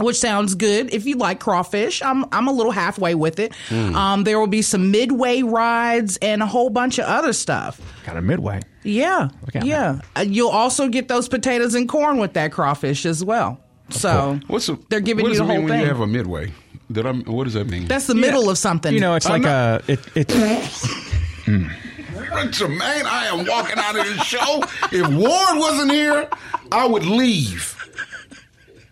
[0.00, 2.02] which sounds good if you like crawfish.
[2.02, 3.52] I'm I'm a little halfway with it.
[3.72, 7.80] Um, there will be some midway rides and a whole bunch of other stuff.
[8.06, 8.60] Got a midway.
[8.84, 10.00] Yeah, Look yeah.
[10.16, 13.60] Uh, you'll also get those potatoes and corn with that crawfish as well.
[13.90, 15.80] So What's the, they're giving what you does the it mean whole when thing.
[15.80, 16.52] you have a midway?
[16.90, 17.12] Did I?
[17.12, 17.86] What does that mean?
[17.86, 18.94] That's the middle of something.
[18.94, 19.80] You know, it's I like know.
[19.88, 20.28] a it,
[22.32, 24.62] it's Jermaine, I am walking out of this show.
[24.92, 26.28] If Ward wasn't here,
[26.70, 27.77] I would leave.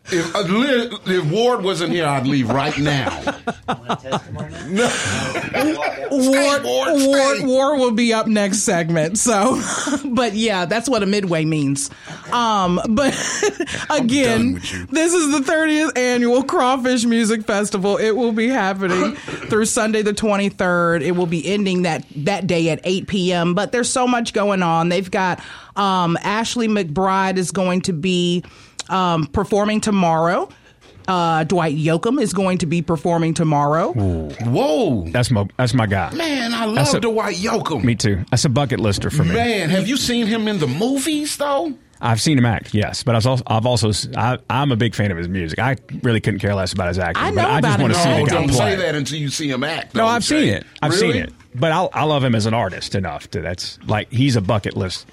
[0.08, 3.10] If, uh, Liz, if Ward wasn't here, I'd leave right now.
[6.10, 7.42] Ward, Ward, Ward.
[7.42, 9.18] Ward will be up next segment.
[9.18, 9.60] So,
[10.04, 11.90] but yeah, that's what a midway means.
[12.32, 13.14] Um, but
[13.90, 14.54] again,
[14.90, 17.96] this is the 30th annual Crawfish Music Festival.
[17.96, 21.02] It will be happening through Sunday the 23rd.
[21.02, 23.54] It will be ending that that day at 8 p.m.
[23.54, 24.88] But there's so much going on.
[24.88, 25.40] They've got
[25.74, 28.44] um, Ashley McBride is going to be
[28.90, 30.48] um, performing tomorrow.
[31.08, 33.92] Uh, Dwight Yoakam is going to be performing tomorrow.
[33.92, 36.12] Whoa, That's my that's my guy.
[36.14, 37.84] man, I love a- Dwight Yoakam.
[37.84, 38.24] Me too.
[38.30, 39.32] That's a bucket lister for me.
[39.34, 41.74] Man, have you seen him in the movies though?
[42.00, 44.94] I've seen him act, yes, but I was also, I've also I, I'm a big
[44.94, 45.58] fan of his music.
[45.60, 47.22] I really couldn't care less about his acting.
[47.24, 48.56] I but know I about just want to see No, the guy don't play.
[48.58, 49.94] say that until you see him act.
[49.94, 50.40] No, I've Jay.
[50.44, 50.66] seen it.
[50.82, 51.12] I've Really?
[51.12, 51.32] seen it.
[51.54, 54.76] But I I love him as an artist enough to that's like he's a bucket
[54.76, 55.06] list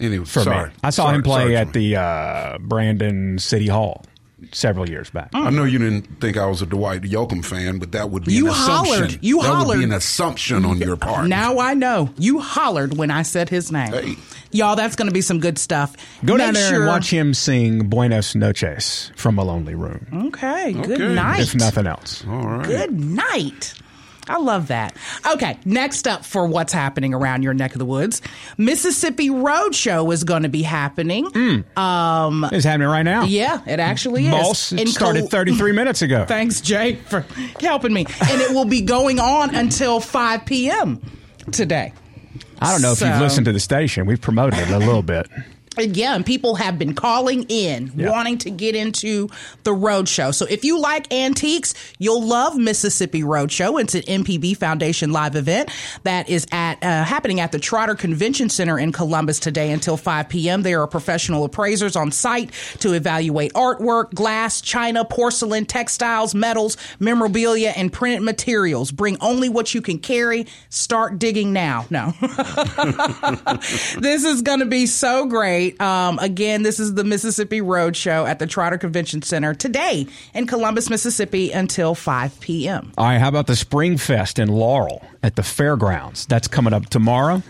[0.00, 0.68] Anyway, for sorry.
[0.70, 0.74] me.
[0.82, 4.04] I saw Sorry, him play sorry, at the uh, Brandon City Hall
[4.52, 5.28] several years back.
[5.34, 8.32] I know you didn't think I was a Dwight Yoakam fan, but that would be
[8.32, 8.94] You an assumption.
[8.96, 9.18] hollered.
[9.20, 9.78] You that would hollered.
[9.78, 11.28] be an assumption on your part.
[11.28, 12.08] Now I know.
[12.16, 13.92] You hollered when I said his name.
[13.92, 14.14] Hey.
[14.52, 15.94] Y'all, that's going to be some good stuff.
[16.24, 20.06] Go Make down there sure- and watch him sing Buenas Noches from A Lonely Room,
[20.28, 21.40] Okay, good night.
[21.40, 22.24] if nothing else.
[22.26, 22.66] All right.
[22.66, 23.74] Good night.
[24.30, 24.96] I love that.
[25.32, 28.22] Okay, next up for what's happening around your neck of the woods,
[28.56, 31.26] Mississippi Roadshow is going to be happening.
[31.76, 33.24] Um, It's happening right now.
[33.24, 34.32] yeah, it actually is.
[34.32, 36.24] Boss, it started Col- 33 minutes ago.
[36.28, 37.24] Thanks, Jay, for
[37.60, 38.06] helping me.
[38.30, 41.00] And it will be going on until 5 p.m.
[41.52, 41.92] today.
[42.60, 44.06] I don't know if you've listened to the station.
[44.06, 45.26] We've promoted it a little bit.
[45.76, 48.10] Again, people have been calling in Yeah.
[48.10, 49.28] wanting to get into
[49.62, 50.34] the roadshow.
[50.34, 53.80] So if you like antiques, you'll love Mississippi Roadshow.
[53.80, 55.70] It's an MPB Foundation live event
[56.02, 60.28] that is at uh, happening at the Trotter Convention Center in Columbus today until 5
[60.28, 60.62] p.m.
[60.62, 67.72] There are professional appraisers on site to evaluate artwork, glass, china, porcelain, textiles, metals, memorabilia,
[67.76, 68.90] and printed materials.
[68.90, 70.48] Bring only what you can carry.
[70.68, 71.86] Start digging now.
[71.90, 72.12] No.
[74.00, 75.59] this is going to be so great.
[75.78, 80.46] Um, again, this is the Mississippi Road Show at the Trotter Convention Center today in
[80.46, 82.92] Columbus, Mississippi until 5 p.m.
[82.96, 86.26] All right, how about the Spring Fest in Laurel at the fairgrounds?
[86.26, 87.42] That's coming up tomorrow.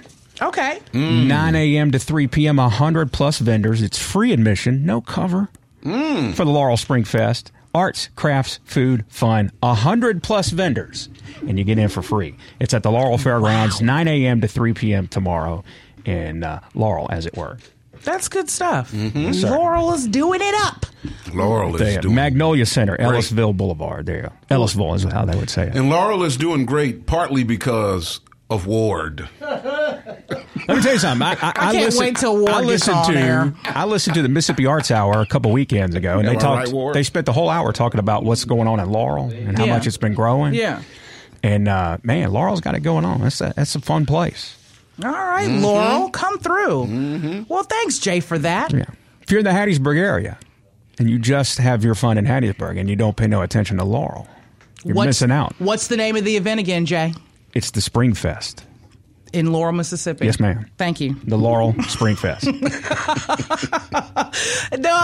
[0.42, 0.80] Okay.
[0.94, 1.90] 9 a.m.
[1.90, 2.56] to 3 p.m.
[2.56, 3.82] 100 plus vendors.
[3.82, 5.48] It's free admission, no cover
[5.82, 7.52] for the Laurel Spring Fest.
[7.72, 9.52] Arts, crafts, food, fun.
[9.60, 11.08] 100 plus vendors,
[11.46, 12.34] and you get in for free.
[12.58, 14.40] It's at the Laurel Fairgrounds, 9 a.m.
[14.40, 15.06] to 3 p.m.
[15.06, 15.62] tomorrow
[16.04, 17.58] in uh, Laurel, as it were.
[18.04, 18.90] That's good stuff.
[18.90, 19.50] sir.
[19.50, 20.86] Laurel is doing it up.
[21.32, 24.06] Laurel is There, doing Magnolia Center, Ellisville Boulevard.
[24.06, 24.32] There.
[24.50, 25.76] Ellisville is how they would say it.
[25.76, 29.28] And Laurel is doing great partly because of Ward.
[29.40, 31.22] Let me tell you something.
[31.26, 33.54] I, I, I can't wait till Ward I gets listened on to there.
[33.64, 36.42] I listened to the Mississippi Arts Hour a couple weekends ago, and Am they I
[36.42, 36.72] talked.
[36.72, 39.64] right, they spent the whole hour talking about what's going on in Laurel and how
[39.66, 39.74] Yeah.
[39.74, 40.54] much it's been growing.
[40.54, 40.82] Yeah.
[41.42, 43.20] and uh, man, Laurel's got it going on.
[43.20, 44.56] That's a, that's a fun place.
[45.04, 45.62] All right, mm-hmm.
[45.64, 46.86] Laurel, come through.
[46.86, 47.42] Mm-hmm.
[47.52, 48.72] Well, thanks, Jay, for that.
[48.72, 48.84] Yeah,
[49.22, 50.38] if you're in the Hattiesburg area
[50.98, 53.84] and you just have your fun in Hattiesburg and you don't pay no attention to
[53.84, 54.28] Laurel,
[54.84, 55.54] you're What's- missing out.
[55.58, 57.14] What's the name of the event again, Jay?
[57.54, 58.64] It's the Spring Fest.
[59.32, 60.26] In Laurel, Mississippi.
[60.26, 60.66] Yes, ma'am.
[60.76, 61.14] Thank you.
[61.24, 62.48] The Laurel Spring Fest.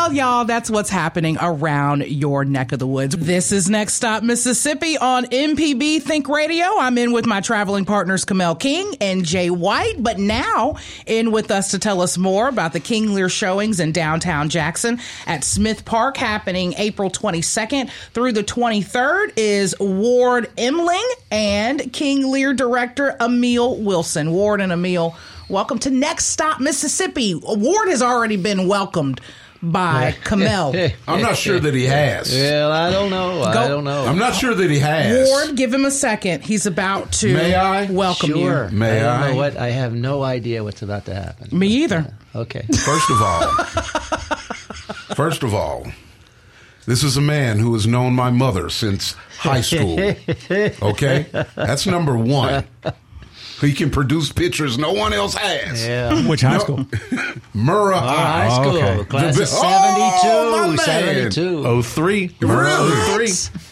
[0.06, 3.16] Well, y'all, that's what's happening around your neck of the woods.
[3.16, 6.64] This is Next Stop Mississippi on MPB Think Radio.
[6.78, 11.50] I'm in with my traveling partners, Kamel King and Jay White, but now in with
[11.50, 15.84] us to tell us more about the King Lear showings in downtown Jackson at Smith
[15.84, 23.76] Park happening April 22nd through the 23rd is Ward Emling and King Lear director Amile
[23.78, 24.15] Wilson.
[24.24, 25.14] Ward and Amile,
[25.48, 27.34] welcome to Next Stop Mississippi.
[27.34, 29.20] Ward has already been welcomed
[29.62, 30.74] by Kamel.
[31.08, 32.32] I'm not sure that he has.
[32.32, 33.42] Well, I don't know.
[33.42, 34.04] I don't know.
[34.06, 35.28] I'm not sure that he has.
[35.28, 36.44] Ward, give him a second.
[36.44, 37.90] He's about to May I?
[37.90, 38.68] welcome sure.
[38.70, 38.76] you.
[38.76, 39.30] May I don't I?
[39.30, 39.56] know what.
[39.56, 41.56] I have no idea what's about to happen.
[41.56, 42.14] Me either.
[42.34, 42.62] Uh, okay.
[42.62, 43.50] First of all,
[45.14, 45.86] first of all,
[46.86, 49.98] this is a man who has known my mother since high school.
[50.82, 51.26] Okay?
[51.56, 52.64] That's number one.
[53.60, 55.86] He can produce pictures no one else has.
[55.86, 56.28] Yeah.
[56.28, 56.76] Which high school?
[57.54, 58.62] Murrah High High.
[58.62, 59.04] school, oh, okay.
[59.04, 61.30] class The of bi- Oh, my 72, man.
[61.32, 61.82] 72.
[61.82, 62.36] 03.
[62.40, 63.28] Really?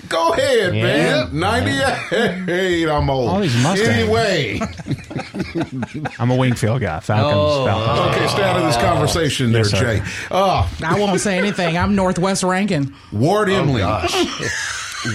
[0.08, 0.82] Go ahead, Yeah.
[1.30, 1.38] man.
[1.38, 2.88] 98.
[2.88, 3.28] I'm old.
[3.28, 3.88] All these Mustangs.
[3.90, 4.60] Anyway.
[6.18, 7.00] I'm a Wingfield guy.
[7.00, 7.34] Falcons.
[7.36, 8.16] Oh, Falcons.
[8.16, 9.80] Okay, stay out of this conversation there, Yes.
[9.80, 10.02] Jay.
[10.30, 10.70] Oh.
[10.82, 11.76] I won't say anything.
[11.76, 12.94] I'm Northwest Rankin.
[13.12, 13.84] Ward oh, Emling.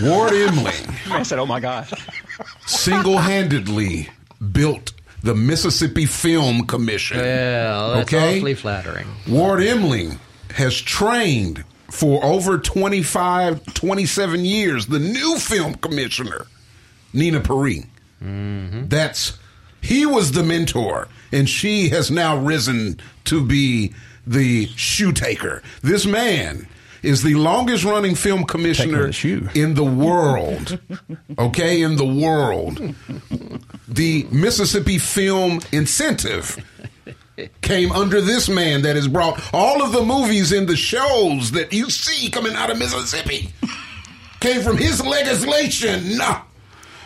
[0.04, 0.76] Ward Emling
[1.10, 1.92] I said, "Oh my gosh."
[2.68, 4.08] single-handedly
[4.52, 7.18] built the Mississippi Film Commission.
[7.18, 8.38] Well, that's Okay.
[8.38, 9.08] awfully flattering.
[9.28, 10.20] Ward Emling
[10.56, 16.46] has trained for over 25, 27 years, the new film commissioner,
[17.14, 17.88] Nina Parikh.
[18.24, 18.88] Mm-hmm.
[18.88, 19.34] That's
[19.82, 23.94] he was the mentor, and she has now risen to be
[24.28, 25.64] the shoe taker.
[25.82, 26.68] This man
[27.04, 30.80] is the longest running film commissioner the in the world.
[31.38, 32.94] Okay, in the world.
[33.88, 36.58] The Mississippi Film Incentive
[37.62, 41.72] came under this man that has brought all of the movies and the shows that
[41.72, 43.54] you see coming out of Mississippi
[44.40, 46.20] came from his legislation.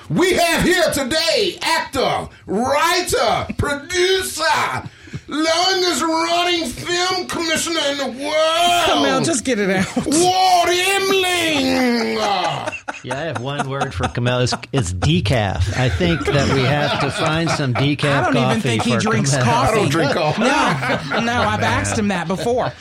[0.10, 4.90] We have here today actor, writer, producer,
[5.34, 8.86] longest running film commissioner in the world.
[8.86, 9.88] Come on, just get it out.
[9.96, 12.20] Ward Emling.
[13.04, 14.40] Yeah, I have one word for Kamel.
[14.40, 15.78] It's, it's decaf.
[15.78, 18.96] I think that we have to find some decaf I don't coffee even think he
[18.98, 19.46] drinks Kamel.
[19.46, 19.72] coffee.
[19.72, 20.42] I don't drink coffee.
[20.42, 22.72] No, no, I've asked him that before.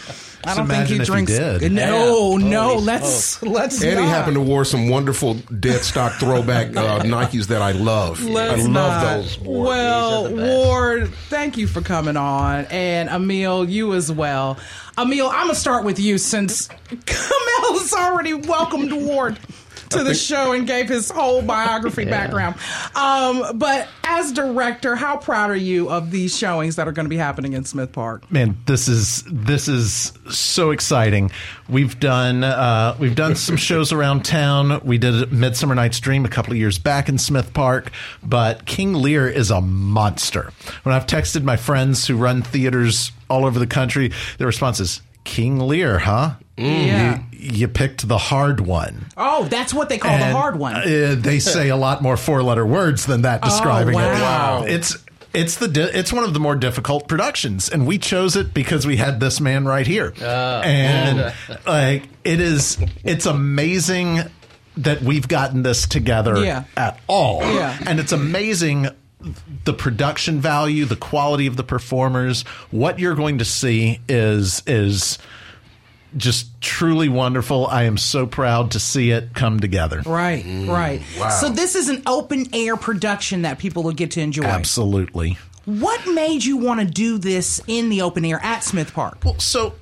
[0.44, 1.32] I don't think he if he drinks.
[1.32, 1.72] did.
[1.72, 2.48] No, Yeah.
[2.48, 4.08] no, Holy let's let's Eddie not.
[4.08, 8.22] happened to wear some wonderful dead stock throwback uh, Nikes that I love.
[8.22, 9.16] Let's I love not.
[9.16, 9.38] those.
[9.38, 9.66] Ward.
[9.68, 10.66] Well, These are the best.
[10.66, 14.58] Ward, thank you for coming on, and Amile, you as well.
[14.98, 16.68] Amile, I'm gonna start with you since
[17.06, 19.38] Kamel's already welcomed Ward
[19.92, 22.56] to the show and gave his whole biography background.
[22.94, 27.10] Um, but as director, how proud are you of these showings that are going to
[27.10, 28.30] be happening in Smith Park?
[28.30, 31.30] man this is this is so exciting
[31.68, 36.28] we've done uh, we've done some shows around town we did midsummer night's dream a
[36.28, 37.90] couple of years back in smith park
[38.22, 40.50] but king lear is a monster
[40.84, 45.00] when i've texted my friends who run theaters all over the country their response is
[45.24, 47.18] king lear huh Yeah.
[47.30, 50.76] you, you picked the hard one Oh, that's what they call the hard one.
[50.76, 54.62] uh, they say a lot more four-letter words than that describing Oh, wow.
[54.64, 54.72] it.
[54.72, 54.96] It's
[55.34, 58.86] it's the di- it's one of the more difficult productions, and we chose it because
[58.86, 61.32] we had this man right here, and
[61.66, 64.20] like it is, it's amazing
[64.76, 66.64] that we've gotten this together Yeah.
[66.76, 67.76] at all, Yeah.
[67.86, 68.88] and it's amazing
[69.64, 72.42] the production value, the quality of the performers.
[72.70, 75.18] What you're going to see is is
[76.16, 77.66] just truly wonderful.
[77.66, 80.02] I am so proud to see it come together.
[80.04, 81.02] Right, mm, right.
[81.30, 84.44] So this is an open air production that people will get to enjoy.
[84.44, 85.38] Absolutely.
[85.64, 89.18] What made you want to do this in the open air at Smith Park?
[89.24, 89.72] Well, so I,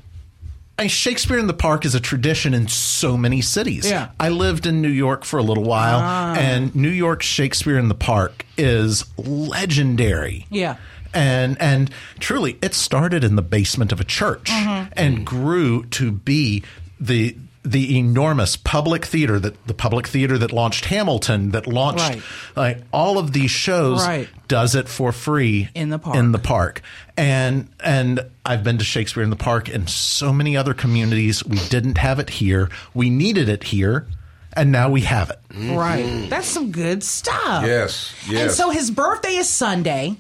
[0.86, 3.88] Shakespeare in the Park is a tradition in so many cities.
[3.88, 4.10] Yeah.
[4.18, 6.34] I lived in New York for a little while, ah.
[6.36, 10.46] and New York Shakespeare in the Park is legendary.
[10.50, 10.76] Yeah.
[11.12, 11.90] And and
[12.20, 14.92] truly, it started in the basement of a church mm-hmm.
[14.96, 16.62] and grew to be
[17.00, 22.22] the the enormous public theater that the public theater that launched Hamilton, that launched Right.
[22.56, 24.28] like all of these shows, Right.
[24.48, 26.16] does it for free In the park.
[26.16, 26.80] In the park,
[27.18, 31.44] and and I've been to Shakespeare in the Park in so many other communities.
[31.44, 32.70] We didn't have it here.
[32.94, 34.06] We needed it here,
[34.54, 35.38] and now we have it.
[35.74, 36.28] Right.
[36.30, 37.64] That's some good stuff.
[37.66, 38.40] Yes, Yes.
[38.42, 40.16] And so his birthday is Sunday.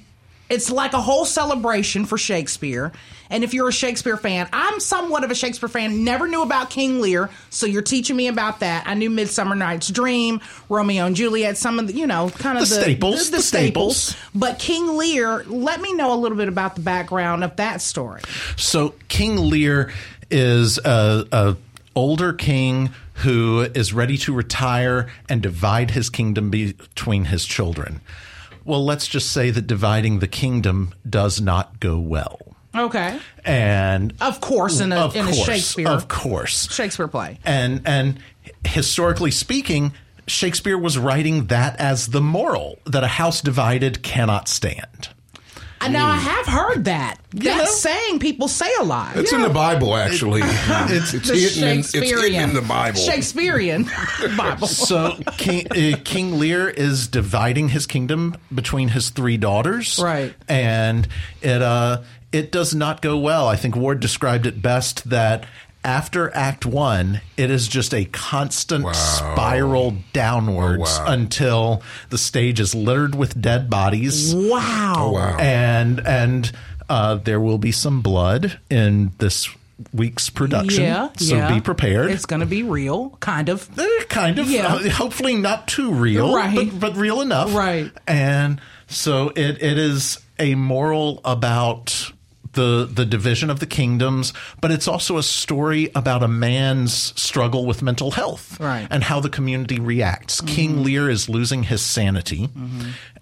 [0.50, 2.92] It's like a whole celebration for Shakespeare.
[3.30, 6.02] And if you're a Shakespeare fan, I'm somewhat of a Shakespeare fan.
[6.02, 8.88] Never knew about King Lear, so you're teaching me about that.
[8.88, 12.68] I knew Midsummer Night's Dream, Romeo and Juliet, some of the, you know, kind of
[12.68, 13.96] The the, staples, the, the staples.
[13.98, 14.30] staples.
[14.34, 18.22] But King Lear, let me know a little bit about the background of that story.
[18.56, 19.92] So King Lear
[20.30, 21.56] is a, a
[21.94, 28.00] older king who is ready to retire and divide his kingdom between his children.
[28.64, 32.38] Well, let's just say that dividing the kingdom does not go well.
[32.74, 33.18] Okay.
[33.44, 37.38] And Of course, in a, in a Shakespeare of course, Shakespeare play.
[37.44, 38.20] and and
[38.64, 39.92] historically speaking,
[40.28, 45.08] Shakespeare was writing that as the moral that a house divided cannot stand.
[45.82, 47.16] And now I have heard that.
[47.32, 49.16] That saying people say a lot.
[49.16, 50.42] It's in the Bible, actually.
[50.44, 52.98] it's it's hidden, in, it's hidden in the Bible.
[52.98, 53.88] Shakespearean
[54.36, 54.66] Bible.
[54.66, 60.34] So King, uh, King Lear is dividing his kingdom between his three daughters, Right.
[60.48, 61.08] And
[61.40, 63.48] it uh, it does not go well.
[63.48, 65.46] I think Ward described it best that
[65.82, 71.12] after Act One, it is just a constant spiral downwards Oh, wow.
[71.12, 74.34] until the stage is littered with dead bodies.
[74.34, 74.94] Wow.
[74.96, 75.36] Oh, wow.
[75.38, 76.52] and and
[76.88, 79.48] uh, there will be some blood in this
[79.94, 80.82] week's production.
[80.84, 81.08] Yeah.
[81.16, 81.54] so yeah.
[81.54, 82.10] be prepared.
[82.10, 83.66] It's going to be real, kind of.
[83.78, 84.74] Eh, kind of Yeah.
[84.74, 86.54] uh, hopefully not too real Right.
[86.54, 87.90] but, but real enough Right.
[88.06, 92.12] and so it, it is a moral about
[92.54, 97.64] the the division of the kingdoms but it's also a story about a man's struggle
[97.64, 98.82] with mental health Right.
[98.84, 98.92] Mm-hmm.
[98.92, 102.48] and how the community reacts king lear is losing his sanity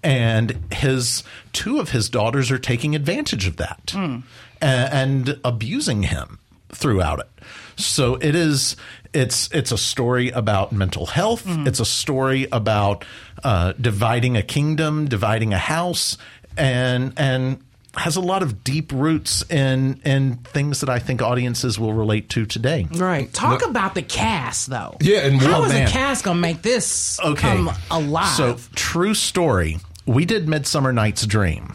[0.03, 4.23] and his two of his daughters are taking advantage of that Mm.
[4.63, 6.38] a- and abusing him
[6.71, 7.29] throughout it.
[7.77, 8.77] So it is
[9.15, 11.44] it's it's a story about mental health.
[11.46, 13.05] It's a story about
[13.42, 16.19] uh, dividing a kingdom, dividing a house,
[16.59, 17.59] and and
[17.99, 22.29] has a lot of deep roots in in things that I think audiences will relate
[22.31, 22.87] to today.
[22.92, 23.33] Right.
[23.33, 24.96] Talk about the cast, though.
[25.01, 27.40] Yeah, and how more- is the cast gonna make this Okay.
[27.40, 28.37] come alive?
[28.37, 29.79] So, true story.
[30.07, 31.75] We did Midsummer Night's Dream,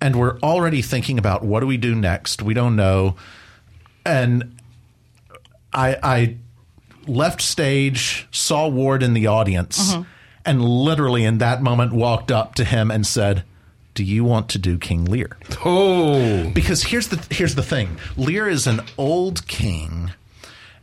[0.00, 2.40] and we're already thinking about what do we do next.
[2.42, 3.16] We don't know,
[4.06, 4.56] and
[5.72, 6.36] I, I
[7.06, 10.02] left stage, saw Ward in the audience, mm-hmm.
[10.44, 13.44] and literally in that moment walked up to him and said,
[13.98, 17.98] "Do you want to do King Lear?" Oh, because here's the here's the thing.
[18.16, 20.12] Lear is an old king,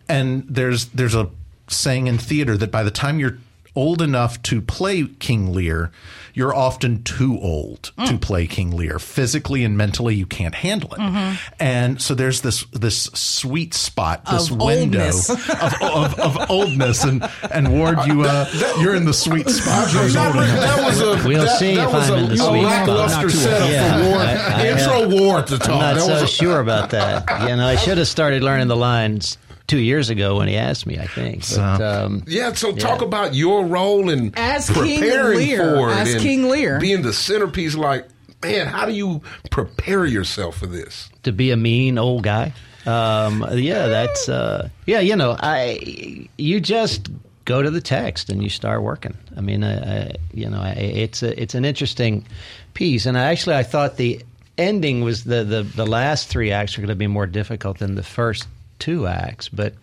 [0.10, 1.30] and there's there's a
[1.70, 3.38] saying in theater that by the time you're
[3.76, 5.92] old enough to play King Lear,
[6.34, 8.22] you're often too old to mm.
[8.22, 9.00] play King Lear.
[9.00, 11.00] Physically and mentally, you can't handle it.
[11.00, 11.54] Mm-hmm.
[11.60, 17.04] And so there's this this sweet spot, this Of window of, of, of oldness.
[17.04, 19.88] And and Ward, you uh, you're in the sweet spot.
[19.88, 22.62] That, that was a We'll that, see that if was I'm a, in the sweet
[22.64, 22.88] spot.
[22.88, 24.04] lackluster Not too setup old.
[24.04, 24.22] for Ward.
[24.22, 25.70] I- I- uh, Intro Ward to talk.
[25.70, 27.50] I'm not that so was a, sure about that.
[27.50, 29.38] You know, I should have started learning the lines
[29.68, 30.98] two years ago when he asked me.
[31.00, 31.44] I think.
[31.56, 36.14] But, um, Yeah, so talk about your role in As King Lear, for it as
[36.14, 36.80] and King Lear.
[36.80, 37.76] being the centerpiece.
[37.76, 38.08] Like,
[38.44, 41.10] man, how do you prepare yourself for this?
[41.24, 42.54] to be a mean old guy.
[42.86, 45.00] Um, yeah, that's uh, yeah.
[45.00, 47.10] You know, I you just
[47.46, 49.16] go to the text and you start working.
[49.36, 52.26] I mean, uh, I, you know, I, it's a, it's an interesting
[52.76, 54.22] piece, and I actually I thought the
[54.58, 57.96] ending was the the, the last three acts are going to be more difficult than
[57.96, 58.48] the first
[58.80, 59.74] two acts, but.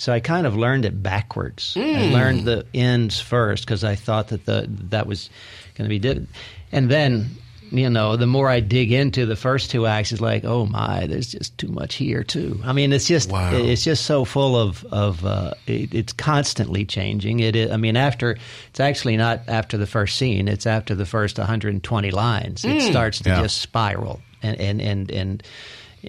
[0.00, 1.74] So I kind of learned it backwards.
[1.76, 5.28] I learned the ends first because I thought that the that was
[5.74, 6.24] going to be di-
[6.70, 7.30] and then
[7.72, 11.08] you know the more I dig into the first two acts, it's like oh my,
[11.08, 12.60] there's just too much here too.
[12.64, 13.50] I mean, it's just Wow.
[13.52, 17.40] it's just so full of of uh, it, it's constantly changing.
[17.40, 18.38] It is, I mean, after
[18.70, 22.64] it's actually not after the first scene; it's after the first 120 lines.
[22.64, 23.42] It starts to Yeah.
[23.42, 25.42] just spiral and and and and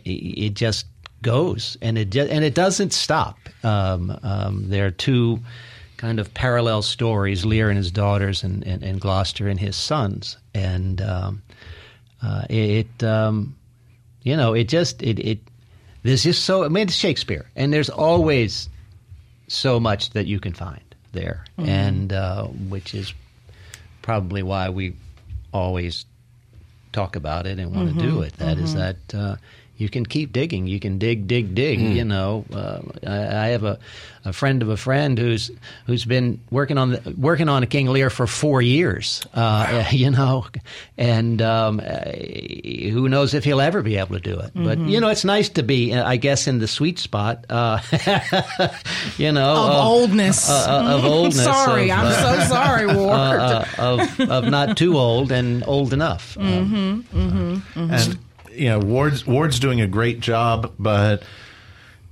[0.05, 0.85] it just
[1.21, 3.37] goes and it and it doesn't stop.
[3.63, 5.39] Um, um, there are two
[5.97, 10.37] kind of parallel stories: Lear and his daughters, and, and, and Gloucester and his sons.
[10.53, 11.41] And um,
[12.21, 13.55] uh, it, um,
[14.23, 15.39] you know, it just it, it
[16.03, 16.63] there's just so.
[16.63, 18.69] I mean, it's Shakespeare, and there's always
[19.47, 23.13] so much that you can find there, and uh, which is
[24.01, 24.93] probably why we
[25.53, 26.05] always
[26.91, 28.33] talk about it and want to do it.
[28.37, 29.35] That is that uh,
[29.79, 30.67] you can keep digging.
[30.67, 31.79] You can dig, dig, dig.
[31.79, 33.79] You know, uh, I, I have a,
[34.25, 35.49] a friend of a friend who's
[35.87, 39.23] who's been working on the, working on a King Lear for four years.
[39.33, 40.45] Uh, You know,
[40.97, 44.51] and um, uh, who knows if he'll ever be able to do it.
[44.53, 47.45] But you know, it's nice to be, I guess, in the sweet spot.
[47.49, 47.79] Uh,
[49.17, 50.49] you know, of oldness.
[50.49, 51.43] uh, uh, of oldness.
[51.43, 53.39] sorry, of, I'm so sorry, Ward.
[53.79, 56.37] of of not too old and old enough.
[56.37, 57.05] Um,
[57.75, 58.19] and
[58.59, 61.23] you know Ward's Ward's doing a great job, but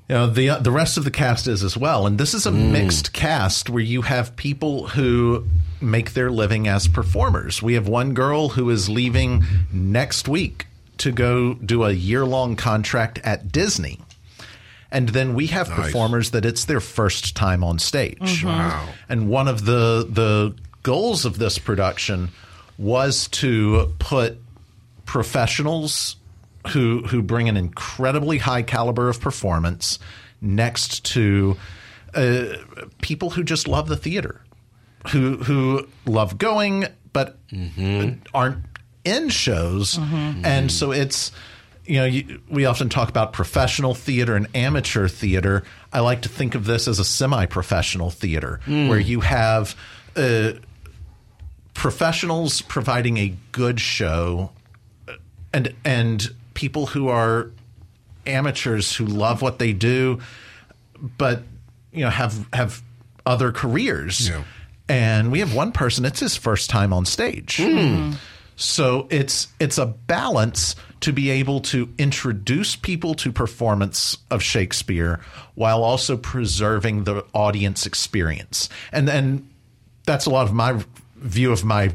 [0.07, 2.07] you know the the rest of the cast is as well.
[2.07, 2.71] And this is a mm.
[2.71, 5.45] mixed cast where you have people who
[5.81, 7.61] make their living as performers.
[7.61, 10.67] We have one girl who is leaving next week
[10.99, 13.99] to go do a year long contract at Disney.
[14.89, 18.17] And then we have performers that it's their first time on stage.
[18.19, 18.47] Mm-hmm.
[18.47, 18.87] Wow.
[19.09, 22.29] And one of the the goals of this production
[22.77, 24.39] was to put
[25.05, 26.15] professionals
[26.69, 29.99] who who bring an incredibly high caliber of performance
[30.41, 31.57] next to
[32.13, 32.45] uh,
[33.01, 34.41] people who just love the theater,
[35.09, 38.19] who who love going but mm-hmm.
[38.33, 38.63] aren't
[39.03, 40.15] in shows, mm-hmm.
[40.15, 40.67] and mm-hmm.
[40.67, 41.31] so it's
[41.85, 45.63] you know you, we often talk about professional theater and amateur theater.
[45.93, 48.89] I like to think of this as a semi-professional theater mm.
[48.89, 49.75] where you have.
[50.15, 50.53] Uh,
[51.77, 54.49] professionals providing a good show
[55.07, 55.13] uh,
[55.53, 57.51] and and people who are
[58.25, 60.19] amateurs who love what they do
[61.17, 61.43] but
[61.91, 62.81] you know have have
[63.25, 64.29] other careers.
[64.29, 64.43] Yeah.
[64.89, 67.57] and we have one person it's his first time on stage.
[67.57, 68.13] Hmm.
[68.55, 75.19] So it's it's a balance to be able to introduce people to performance of Shakespeare
[75.53, 78.69] while also preserving the audience experience.
[78.91, 79.47] And and
[80.05, 80.83] that's a lot of my
[81.17, 81.93] view of my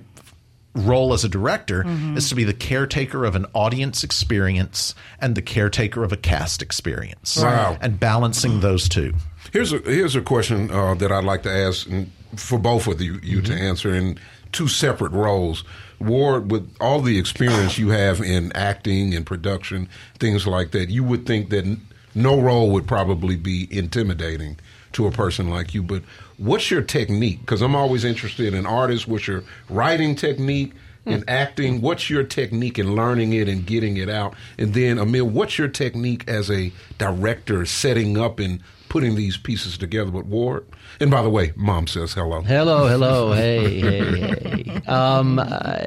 [0.74, 1.84] role as a director
[2.16, 6.62] is to be the caretaker of an audience experience and the caretaker of a cast
[6.62, 7.36] experience.
[7.36, 7.76] Wow.
[7.80, 9.14] And balancing those two.
[9.52, 11.88] Here's a here's a question uh, that I'd like to ask
[12.36, 14.18] for both of you, you to answer in
[14.52, 15.64] two separate roles.
[15.98, 21.04] Ward, with all the experience you have in acting and production, things like that, you
[21.04, 21.78] would think that
[22.14, 24.56] no role would probably be intimidating
[24.92, 25.82] to a person like you.
[25.82, 26.02] But
[26.38, 27.40] what's your technique?
[27.40, 29.06] Because I'm always interested in artists.
[29.06, 30.72] What's your writing technique?
[31.04, 34.34] In acting, what's your technique in learning it and getting it out?
[34.56, 39.76] And then, Amile, what's your technique as a director setting up and putting these pieces
[39.76, 40.64] together with Ward?
[41.00, 42.42] And by the way, mom says hello.
[42.42, 44.82] Hello, hello, hey, hey, hey.
[44.86, 45.78] Um, uh,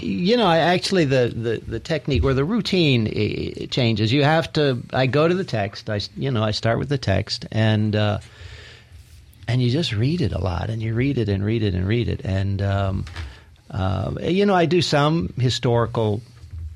[0.00, 4.12] you know, I actually the, the, the technique or the routine changes.
[4.12, 4.82] You have to.
[4.92, 5.88] I go to the text.
[5.88, 8.18] I you know I start with the text and uh,
[9.48, 11.86] and you just read it a lot and you read it and read it and
[11.86, 13.04] read it and um,
[13.70, 16.22] uh, you know I do some historical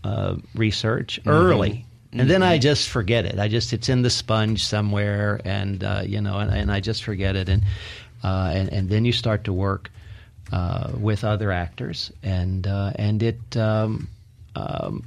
[0.05, 1.85] uh, research early.
[2.13, 3.39] And then I just forget it.
[3.39, 7.05] I just it's in the sponge somewhere, and uh, you know, and, and I just
[7.05, 7.51] forget it.
[7.51, 7.65] And
[8.25, 9.91] uh, and and then you start to work
[10.51, 13.57] uh, with other actors, and uh, and it.
[13.57, 14.09] Um,
[14.57, 15.05] um,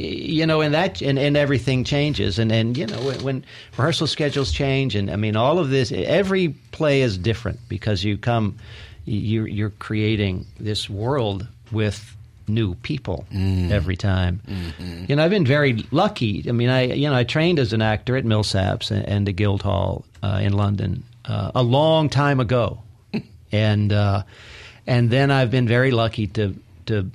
[0.00, 3.44] you know, and that and, and everything changes, and and you know when, when
[3.76, 8.18] rehearsal schedules change, and I mean all of this, every play is different because you
[8.18, 8.56] come,
[9.04, 12.16] you're you're creating this world with
[12.48, 13.26] new people
[13.70, 14.40] every time.
[15.08, 16.44] You know, I've been very lucky.
[16.48, 19.32] I mean, I you know I trained as an actor at Millsaps and, and the
[19.32, 22.82] Guildhall uh, in London uh, a long time ago,
[23.52, 24.22] and uh,
[24.86, 26.54] and then I've been very lucky to
[26.86, 27.10] to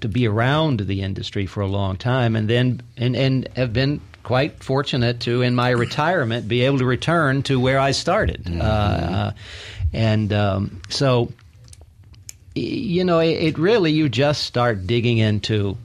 [0.00, 4.00] to be around the industry for a long time, and then and and have been
[4.22, 8.62] quite fortunate to in my retirement be able to return to where I started, uh,
[8.62, 9.32] uh,
[9.92, 11.32] and um, so
[12.54, 15.76] you know, it, it, really you just start digging into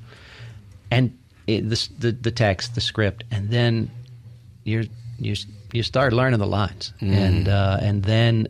[0.89, 3.91] and it, the, the, the text, the script, and then
[4.63, 4.87] you
[5.19, 5.35] you
[5.71, 7.13] you start learning the lines, Mm.
[7.13, 8.47] and uh, and then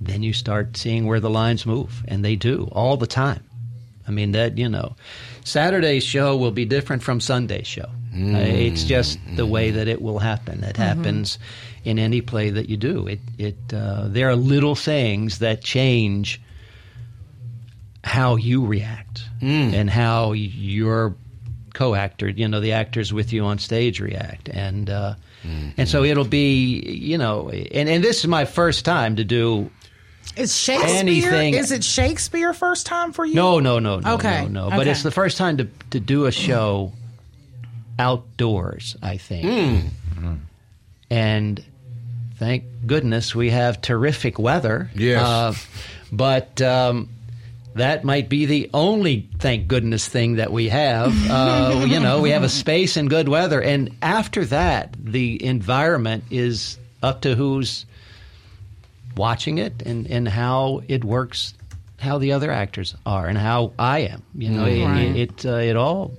[0.00, 3.42] then you start seeing where the lines move, and they do all the time.
[4.10, 4.96] I mean that you know,
[5.44, 7.88] Saturday's show will be different from Sunday's show.
[8.12, 10.64] Uh, it's just the way that it will happen.
[10.64, 11.38] It happens
[11.84, 13.06] in any play that you do.
[13.06, 16.40] It it uh, there are little things that change
[18.02, 19.22] how you react
[19.74, 21.14] and how your
[21.72, 25.14] co-actor, you know, the actors with you on stage react, and uh,
[25.76, 29.70] and so it'll be, you know, and and this is my first time to do.
[30.36, 30.96] Is Shakespeare?
[30.98, 33.34] Anything- Is it Shakespeare first time for you?
[33.34, 34.70] No, no, no, no, Okay, no, no.
[34.70, 34.90] But okay.
[34.90, 36.92] it's the first time to to do a show
[37.98, 38.96] outdoors.
[39.02, 39.90] I think,
[41.10, 41.62] and
[42.36, 44.90] thank goodness we have terrific weather.
[44.94, 45.22] Yes.
[45.22, 45.54] Uh,
[46.12, 46.60] but.
[46.62, 47.08] Um,
[47.76, 51.14] that might be the only thank goodness thing that we have.
[51.30, 56.24] Uh, you know, we have a space and good weather, and after that, the environment
[56.30, 57.86] is up to who's
[59.16, 61.54] watching it and, and how it works,
[61.98, 64.22] how the other actors are, and how I am.
[64.34, 64.80] You know, mm-hmm.
[64.82, 65.16] it Right.
[65.16, 66.12] it, it, uh, it all.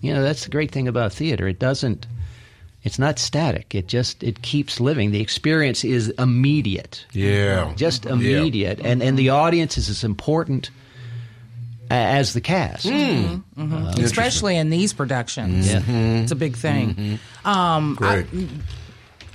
[0.00, 1.46] You know, that's the great thing about theater.
[1.46, 2.06] It doesn't.
[2.82, 3.74] It's not static.
[3.74, 5.10] It just it keeps living.
[5.10, 7.72] The experience is immediate Yeah.
[7.76, 8.12] just Yeah.
[8.12, 10.70] immediate, and and the audience is as important
[11.90, 12.86] as the cast.
[12.86, 13.62] Mm-hmm.
[13.62, 14.00] Mm-hmm.
[14.02, 15.70] especially in these productions.
[15.70, 15.82] Yeah.
[16.22, 17.18] It's a big thing.
[17.44, 18.26] Um, Great.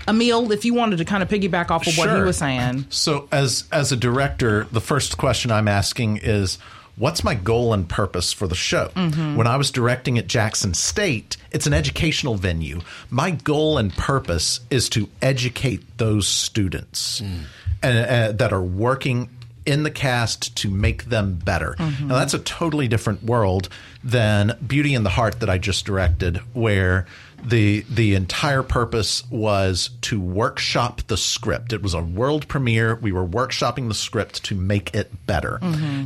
[0.08, 2.26] Amile, if you wanted to kind of piggyback off of what he Sure.
[2.26, 6.58] was saying, So, as as a director, the first question I'm asking is,
[6.97, 8.91] what's my goal and purpose for the show?
[8.95, 9.36] Mm-hmm.
[9.36, 12.82] When I was directing at Jackson State, it's an educational venue.
[13.10, 17.43] My goal and purpose is to educate those students mm.
[17.82, 19.30] and, uh, that are working
[19.66, 21.76] in the cast to make them better.
[21.80, 22.08] Mm-hmm.
[22.10, 23.68] Now, that's a totally different world
[24.03, 27.08] than Beauty and the Heart that I just directed, where
[27.43, 31.73] the the entire purpose was to workshop the script.
[31.73, 32.95] It was a world premiere.
[32.95, 35.59] We were workshopping the script to make it better.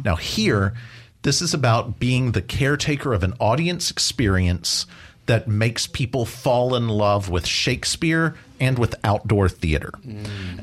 [0.04, 0.74] Now here,
[1.22, 4.86] this is about being the caretaker of an audience experience
[5.28, 9.92] that makes people fall in love with Shakespeare and with outdoor theater.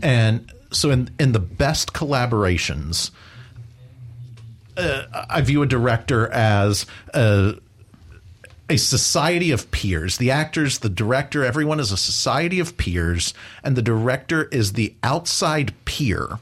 [0.02, 3.10] And so in in the best collaborations,
[4.76, 7.54] uh, I view a director as a
[8.68, 10.18] a society of peers.
[10.18, 14.94] The actors, the director, everyone is a society of peers, and the director is the
[15.02, 16.38] outside peer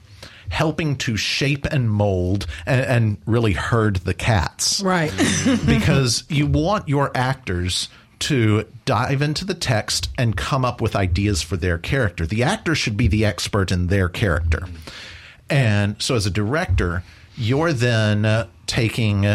[0.51, 4.81] helping to shape and mold and, and really herd the cats.
[4.83, 5.13] right?
[5.67, 7.89] because you want your actors
[8.21, 12.27] to dive into the text and come up with ideas for their character.
[12.27, 14.67] The actor should be the expert in their character.
[15.51, 17.03] And so as a director,
[17.37, 19.27] you're then uh, taking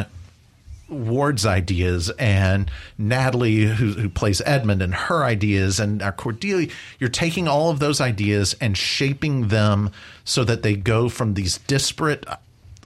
[0.89, 6.69] Ward's ideas and Natalie, who, who plays Edmund, and her ideas, and uh, Cordelia.
[6.99, 9.91] You're taking all of those ideas and shaping them
[10.23, 12.25] so that they go from these disparate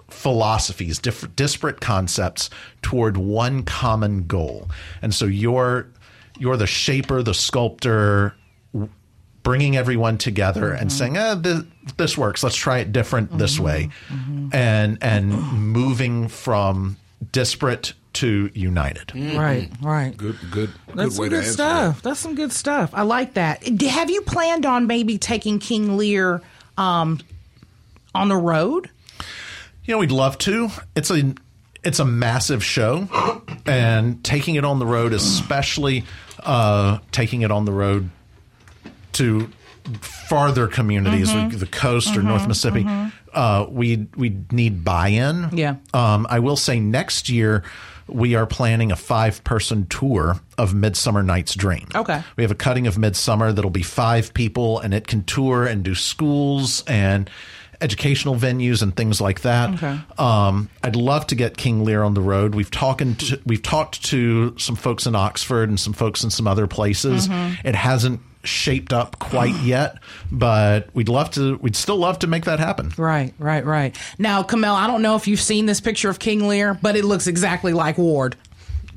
[0.10, 2.50] philosophies, different disparate concepts
[2.82, 4.70] toward one common goal.
[5.02, 5.88] And so you're
[6.38, 8.36] you're the shaper, the sculptor,
[9.44, 11.64] bringing everyone together and saying, eh, this,
[11.98, 12.44] this works.
[12.44, 13.90] Let's try it different this way,
[14.52, 15.32] and and
[15.72, 16.98] moving from
[17.32, 19.12] disparate to united.
[19.16, 20.16] Right, right.
[20.16, 22.02] Good, good, That's good way some good answer stuff.
[22.02, 22.92] That's some good stuff.
[22.94, 23.68] I like that.
[23.82, 26.42] Have you planned on maybe taking King Lear
[26.78, 27.20] um,
[28.14, 28.90] on the road?
[29.86, 30.70] You know, we'd love to.
[30.96, 31.34] It's a
[31.84, 33.10] it's a massive show,
[33.66, 36.06] and taking it on the road, especially
[36.40, 38.10] uh, taking it on the road
[39.14, 39.50] to
[40.02, 41.50] farther communities, Mm-hmm.
[41.50, 42.86] like the coast or North Mississippi,
[43.34, 45.50] uh, we we need buy-in.
[45.54, 45.76] Yeah.
[45.94, 47.64] Um, I will say next year
[48.08, 51.88] we are planning a five-person tour of Midsummer Night's Dream.
[51.96, 52.22] Okay.
[52.36, 55.84] We have a cutting of Midsummer that'll be five people, and it can tour and
[55.84, 57.30] do schools and
[57.82, 59.74] educational venues and things like that.
[59.76, 60.00] Okay.
[60.18, 62.56] Um, I'd love to get King Lear on the road.
[62.56, 66.48] We've talking to, we've talked to some folks in Oxford and some folks in some
[66.48, 67.28] other places.
[67.28, 67.68] Mm-hmm.
[67.68, 69.98] It hasn't shaped up quite yet,
[70.32, 71.58] but we'd love to.
[71.58, 72.92] We'd still love to make that happen.
[72.98, 73.98] Right, right, right.
[74.18, 77.06] Now, Kamel, I don't know if you've seen this picture of King Lear, but it
[77.06, 78.36] looks exactly like Ward.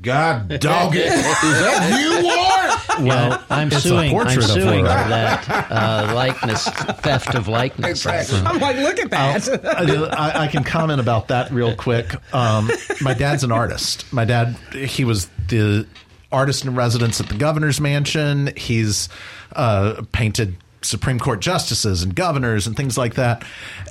[0.01, 1.05] God dog it.
[1.07, 3.07] Is that you, Ward?
[3.07, 4.15] Well, I'm it's suing.
[4.15, 4.85] I'm suing for Ward.
[4.85, 8.05] that uh, likeness, theft of likeness.
[8.05, 8.39] Exactly.
[8.39, 10.13] I'm like, look at that.
[10.17, 12.15] I, I can comment about that real quick.
[12.33, 12.69] Um,
[13.01, 14.11] my dad's an artist.
[14.13, 15.87] My dad, he was the
[16.31, 18.51] artist in residence at the governor's mansion.
[18.55, 19.09] He's
[19.53, 20.57] uh, painted
[20.87, 23.43] Supreme Court justices and governors and things like that.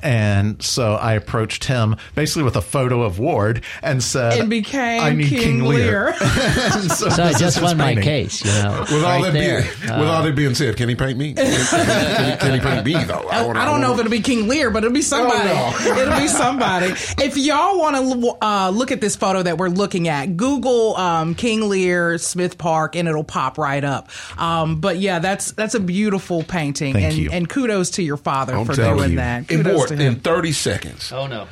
[0.03, 5.01] And so I approached him basically with a photo of Ward and said, It became
[5.01, 6.13] I need King, King, Lear.
[6.21, 8.81] And so So I this is just his won my case, you know.
[8.81, 9.61] With all right that there.
[9.61, 11.33] being, with all that being said, can he paint me?
[11.33, 13.27] Can, can he, can he paint me though?
[13.29, 15.49] I, wanna- I don't know if it'll be King Lear, but it'll be somebody.
[15.51, 16.01] Oh, no.
[16.01, 16.87] it'll be somebody.
[17.23, 21.35] If y'all want to uh, look at this photo that we're looking at, Google um,
[21.35, 24.09] King Lear Smith Park, and it'll pop right up.
[24.39, 27.29] Um, but yeah, that's that's a beautiful painting, Thank and, you.
[27.31, 29.15] and kudos to your father I'm for telling doing you.
[29.17, 29.49] that.
[29.51, 31.47] In, Kudos more, to in 30 seconds, Oh no.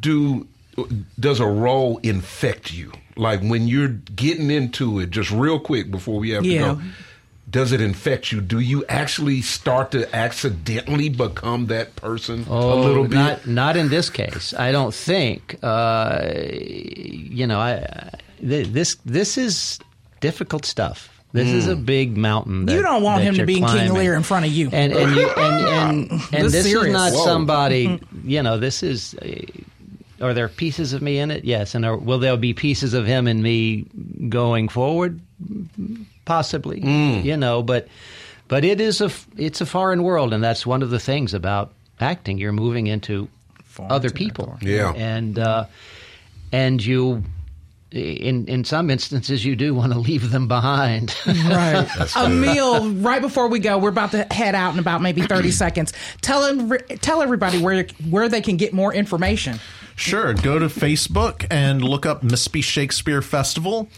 [0.00, 0.46] do
[1.18, 2.92] does a role infect you?
[3.16, 6.60] Like when you're getting into it, just real quick before we have Yeah.
[6.68, 6.80] to go.
[7.50, 8.40] Does it infect you?
[8.40, 13.14] Do you actually start to accidentally become that person Oh, a little bit?
[13.16, 14.54] Not, not in this case.
[14.54, 15.56] I don't think.
[15.60, 18.10] Uh, you know, I,
[18.40, 19.80] th- this this is
[20.20, 21.09] difficult stuff.
[21.32, 22.66] This is a big mountain.
[22.66, 23.92] That, You don't want him to you're be King.
[23.92, 24.68] Lear in front of you.
[24.72, 27.24] And and you, and and, and This this is not Whoa.
[27.24, 28.00] somebody.
[28.24, 29.14] You know, this is.
[29.14, 29.40] Uh,
[30.20, 31.44] are there pieces of me in it?
[31.44, 31.74] Yes.
[31.74, 33.86] And are, will there be pieces of him and me
[34.28, 35.18] going forward?
[36.26, 36.80] Possibly.
[36.80, 37.88] You know, but
[38.48, 41.32] but it is a f- it's a foreign world, and that's one of the things
[41.32, 42.36] about acting.
[42.38, 43.28] You're moving into
[43.88, 44.58] other people.
[44.60, 44.92] Yeah.
[44.94, 45.64] And uh,
[46.52, 47.22] and you.
[47.92, 51.12] In in some instances, you do want to leave them behind.
[51.26, 51.84] Right.
[52.16, 55.92] Amile, right before we go, we're about to head out in about maybe 30 seconds.
[56.20, 56.70] Tell em-
[57.00, 59.58] tell everybody where where they can get more information.
[59.96, 60.34] Sure.
[60.34, 63.88] Go to Facebook and look up Mississippi Shakespeare Festival.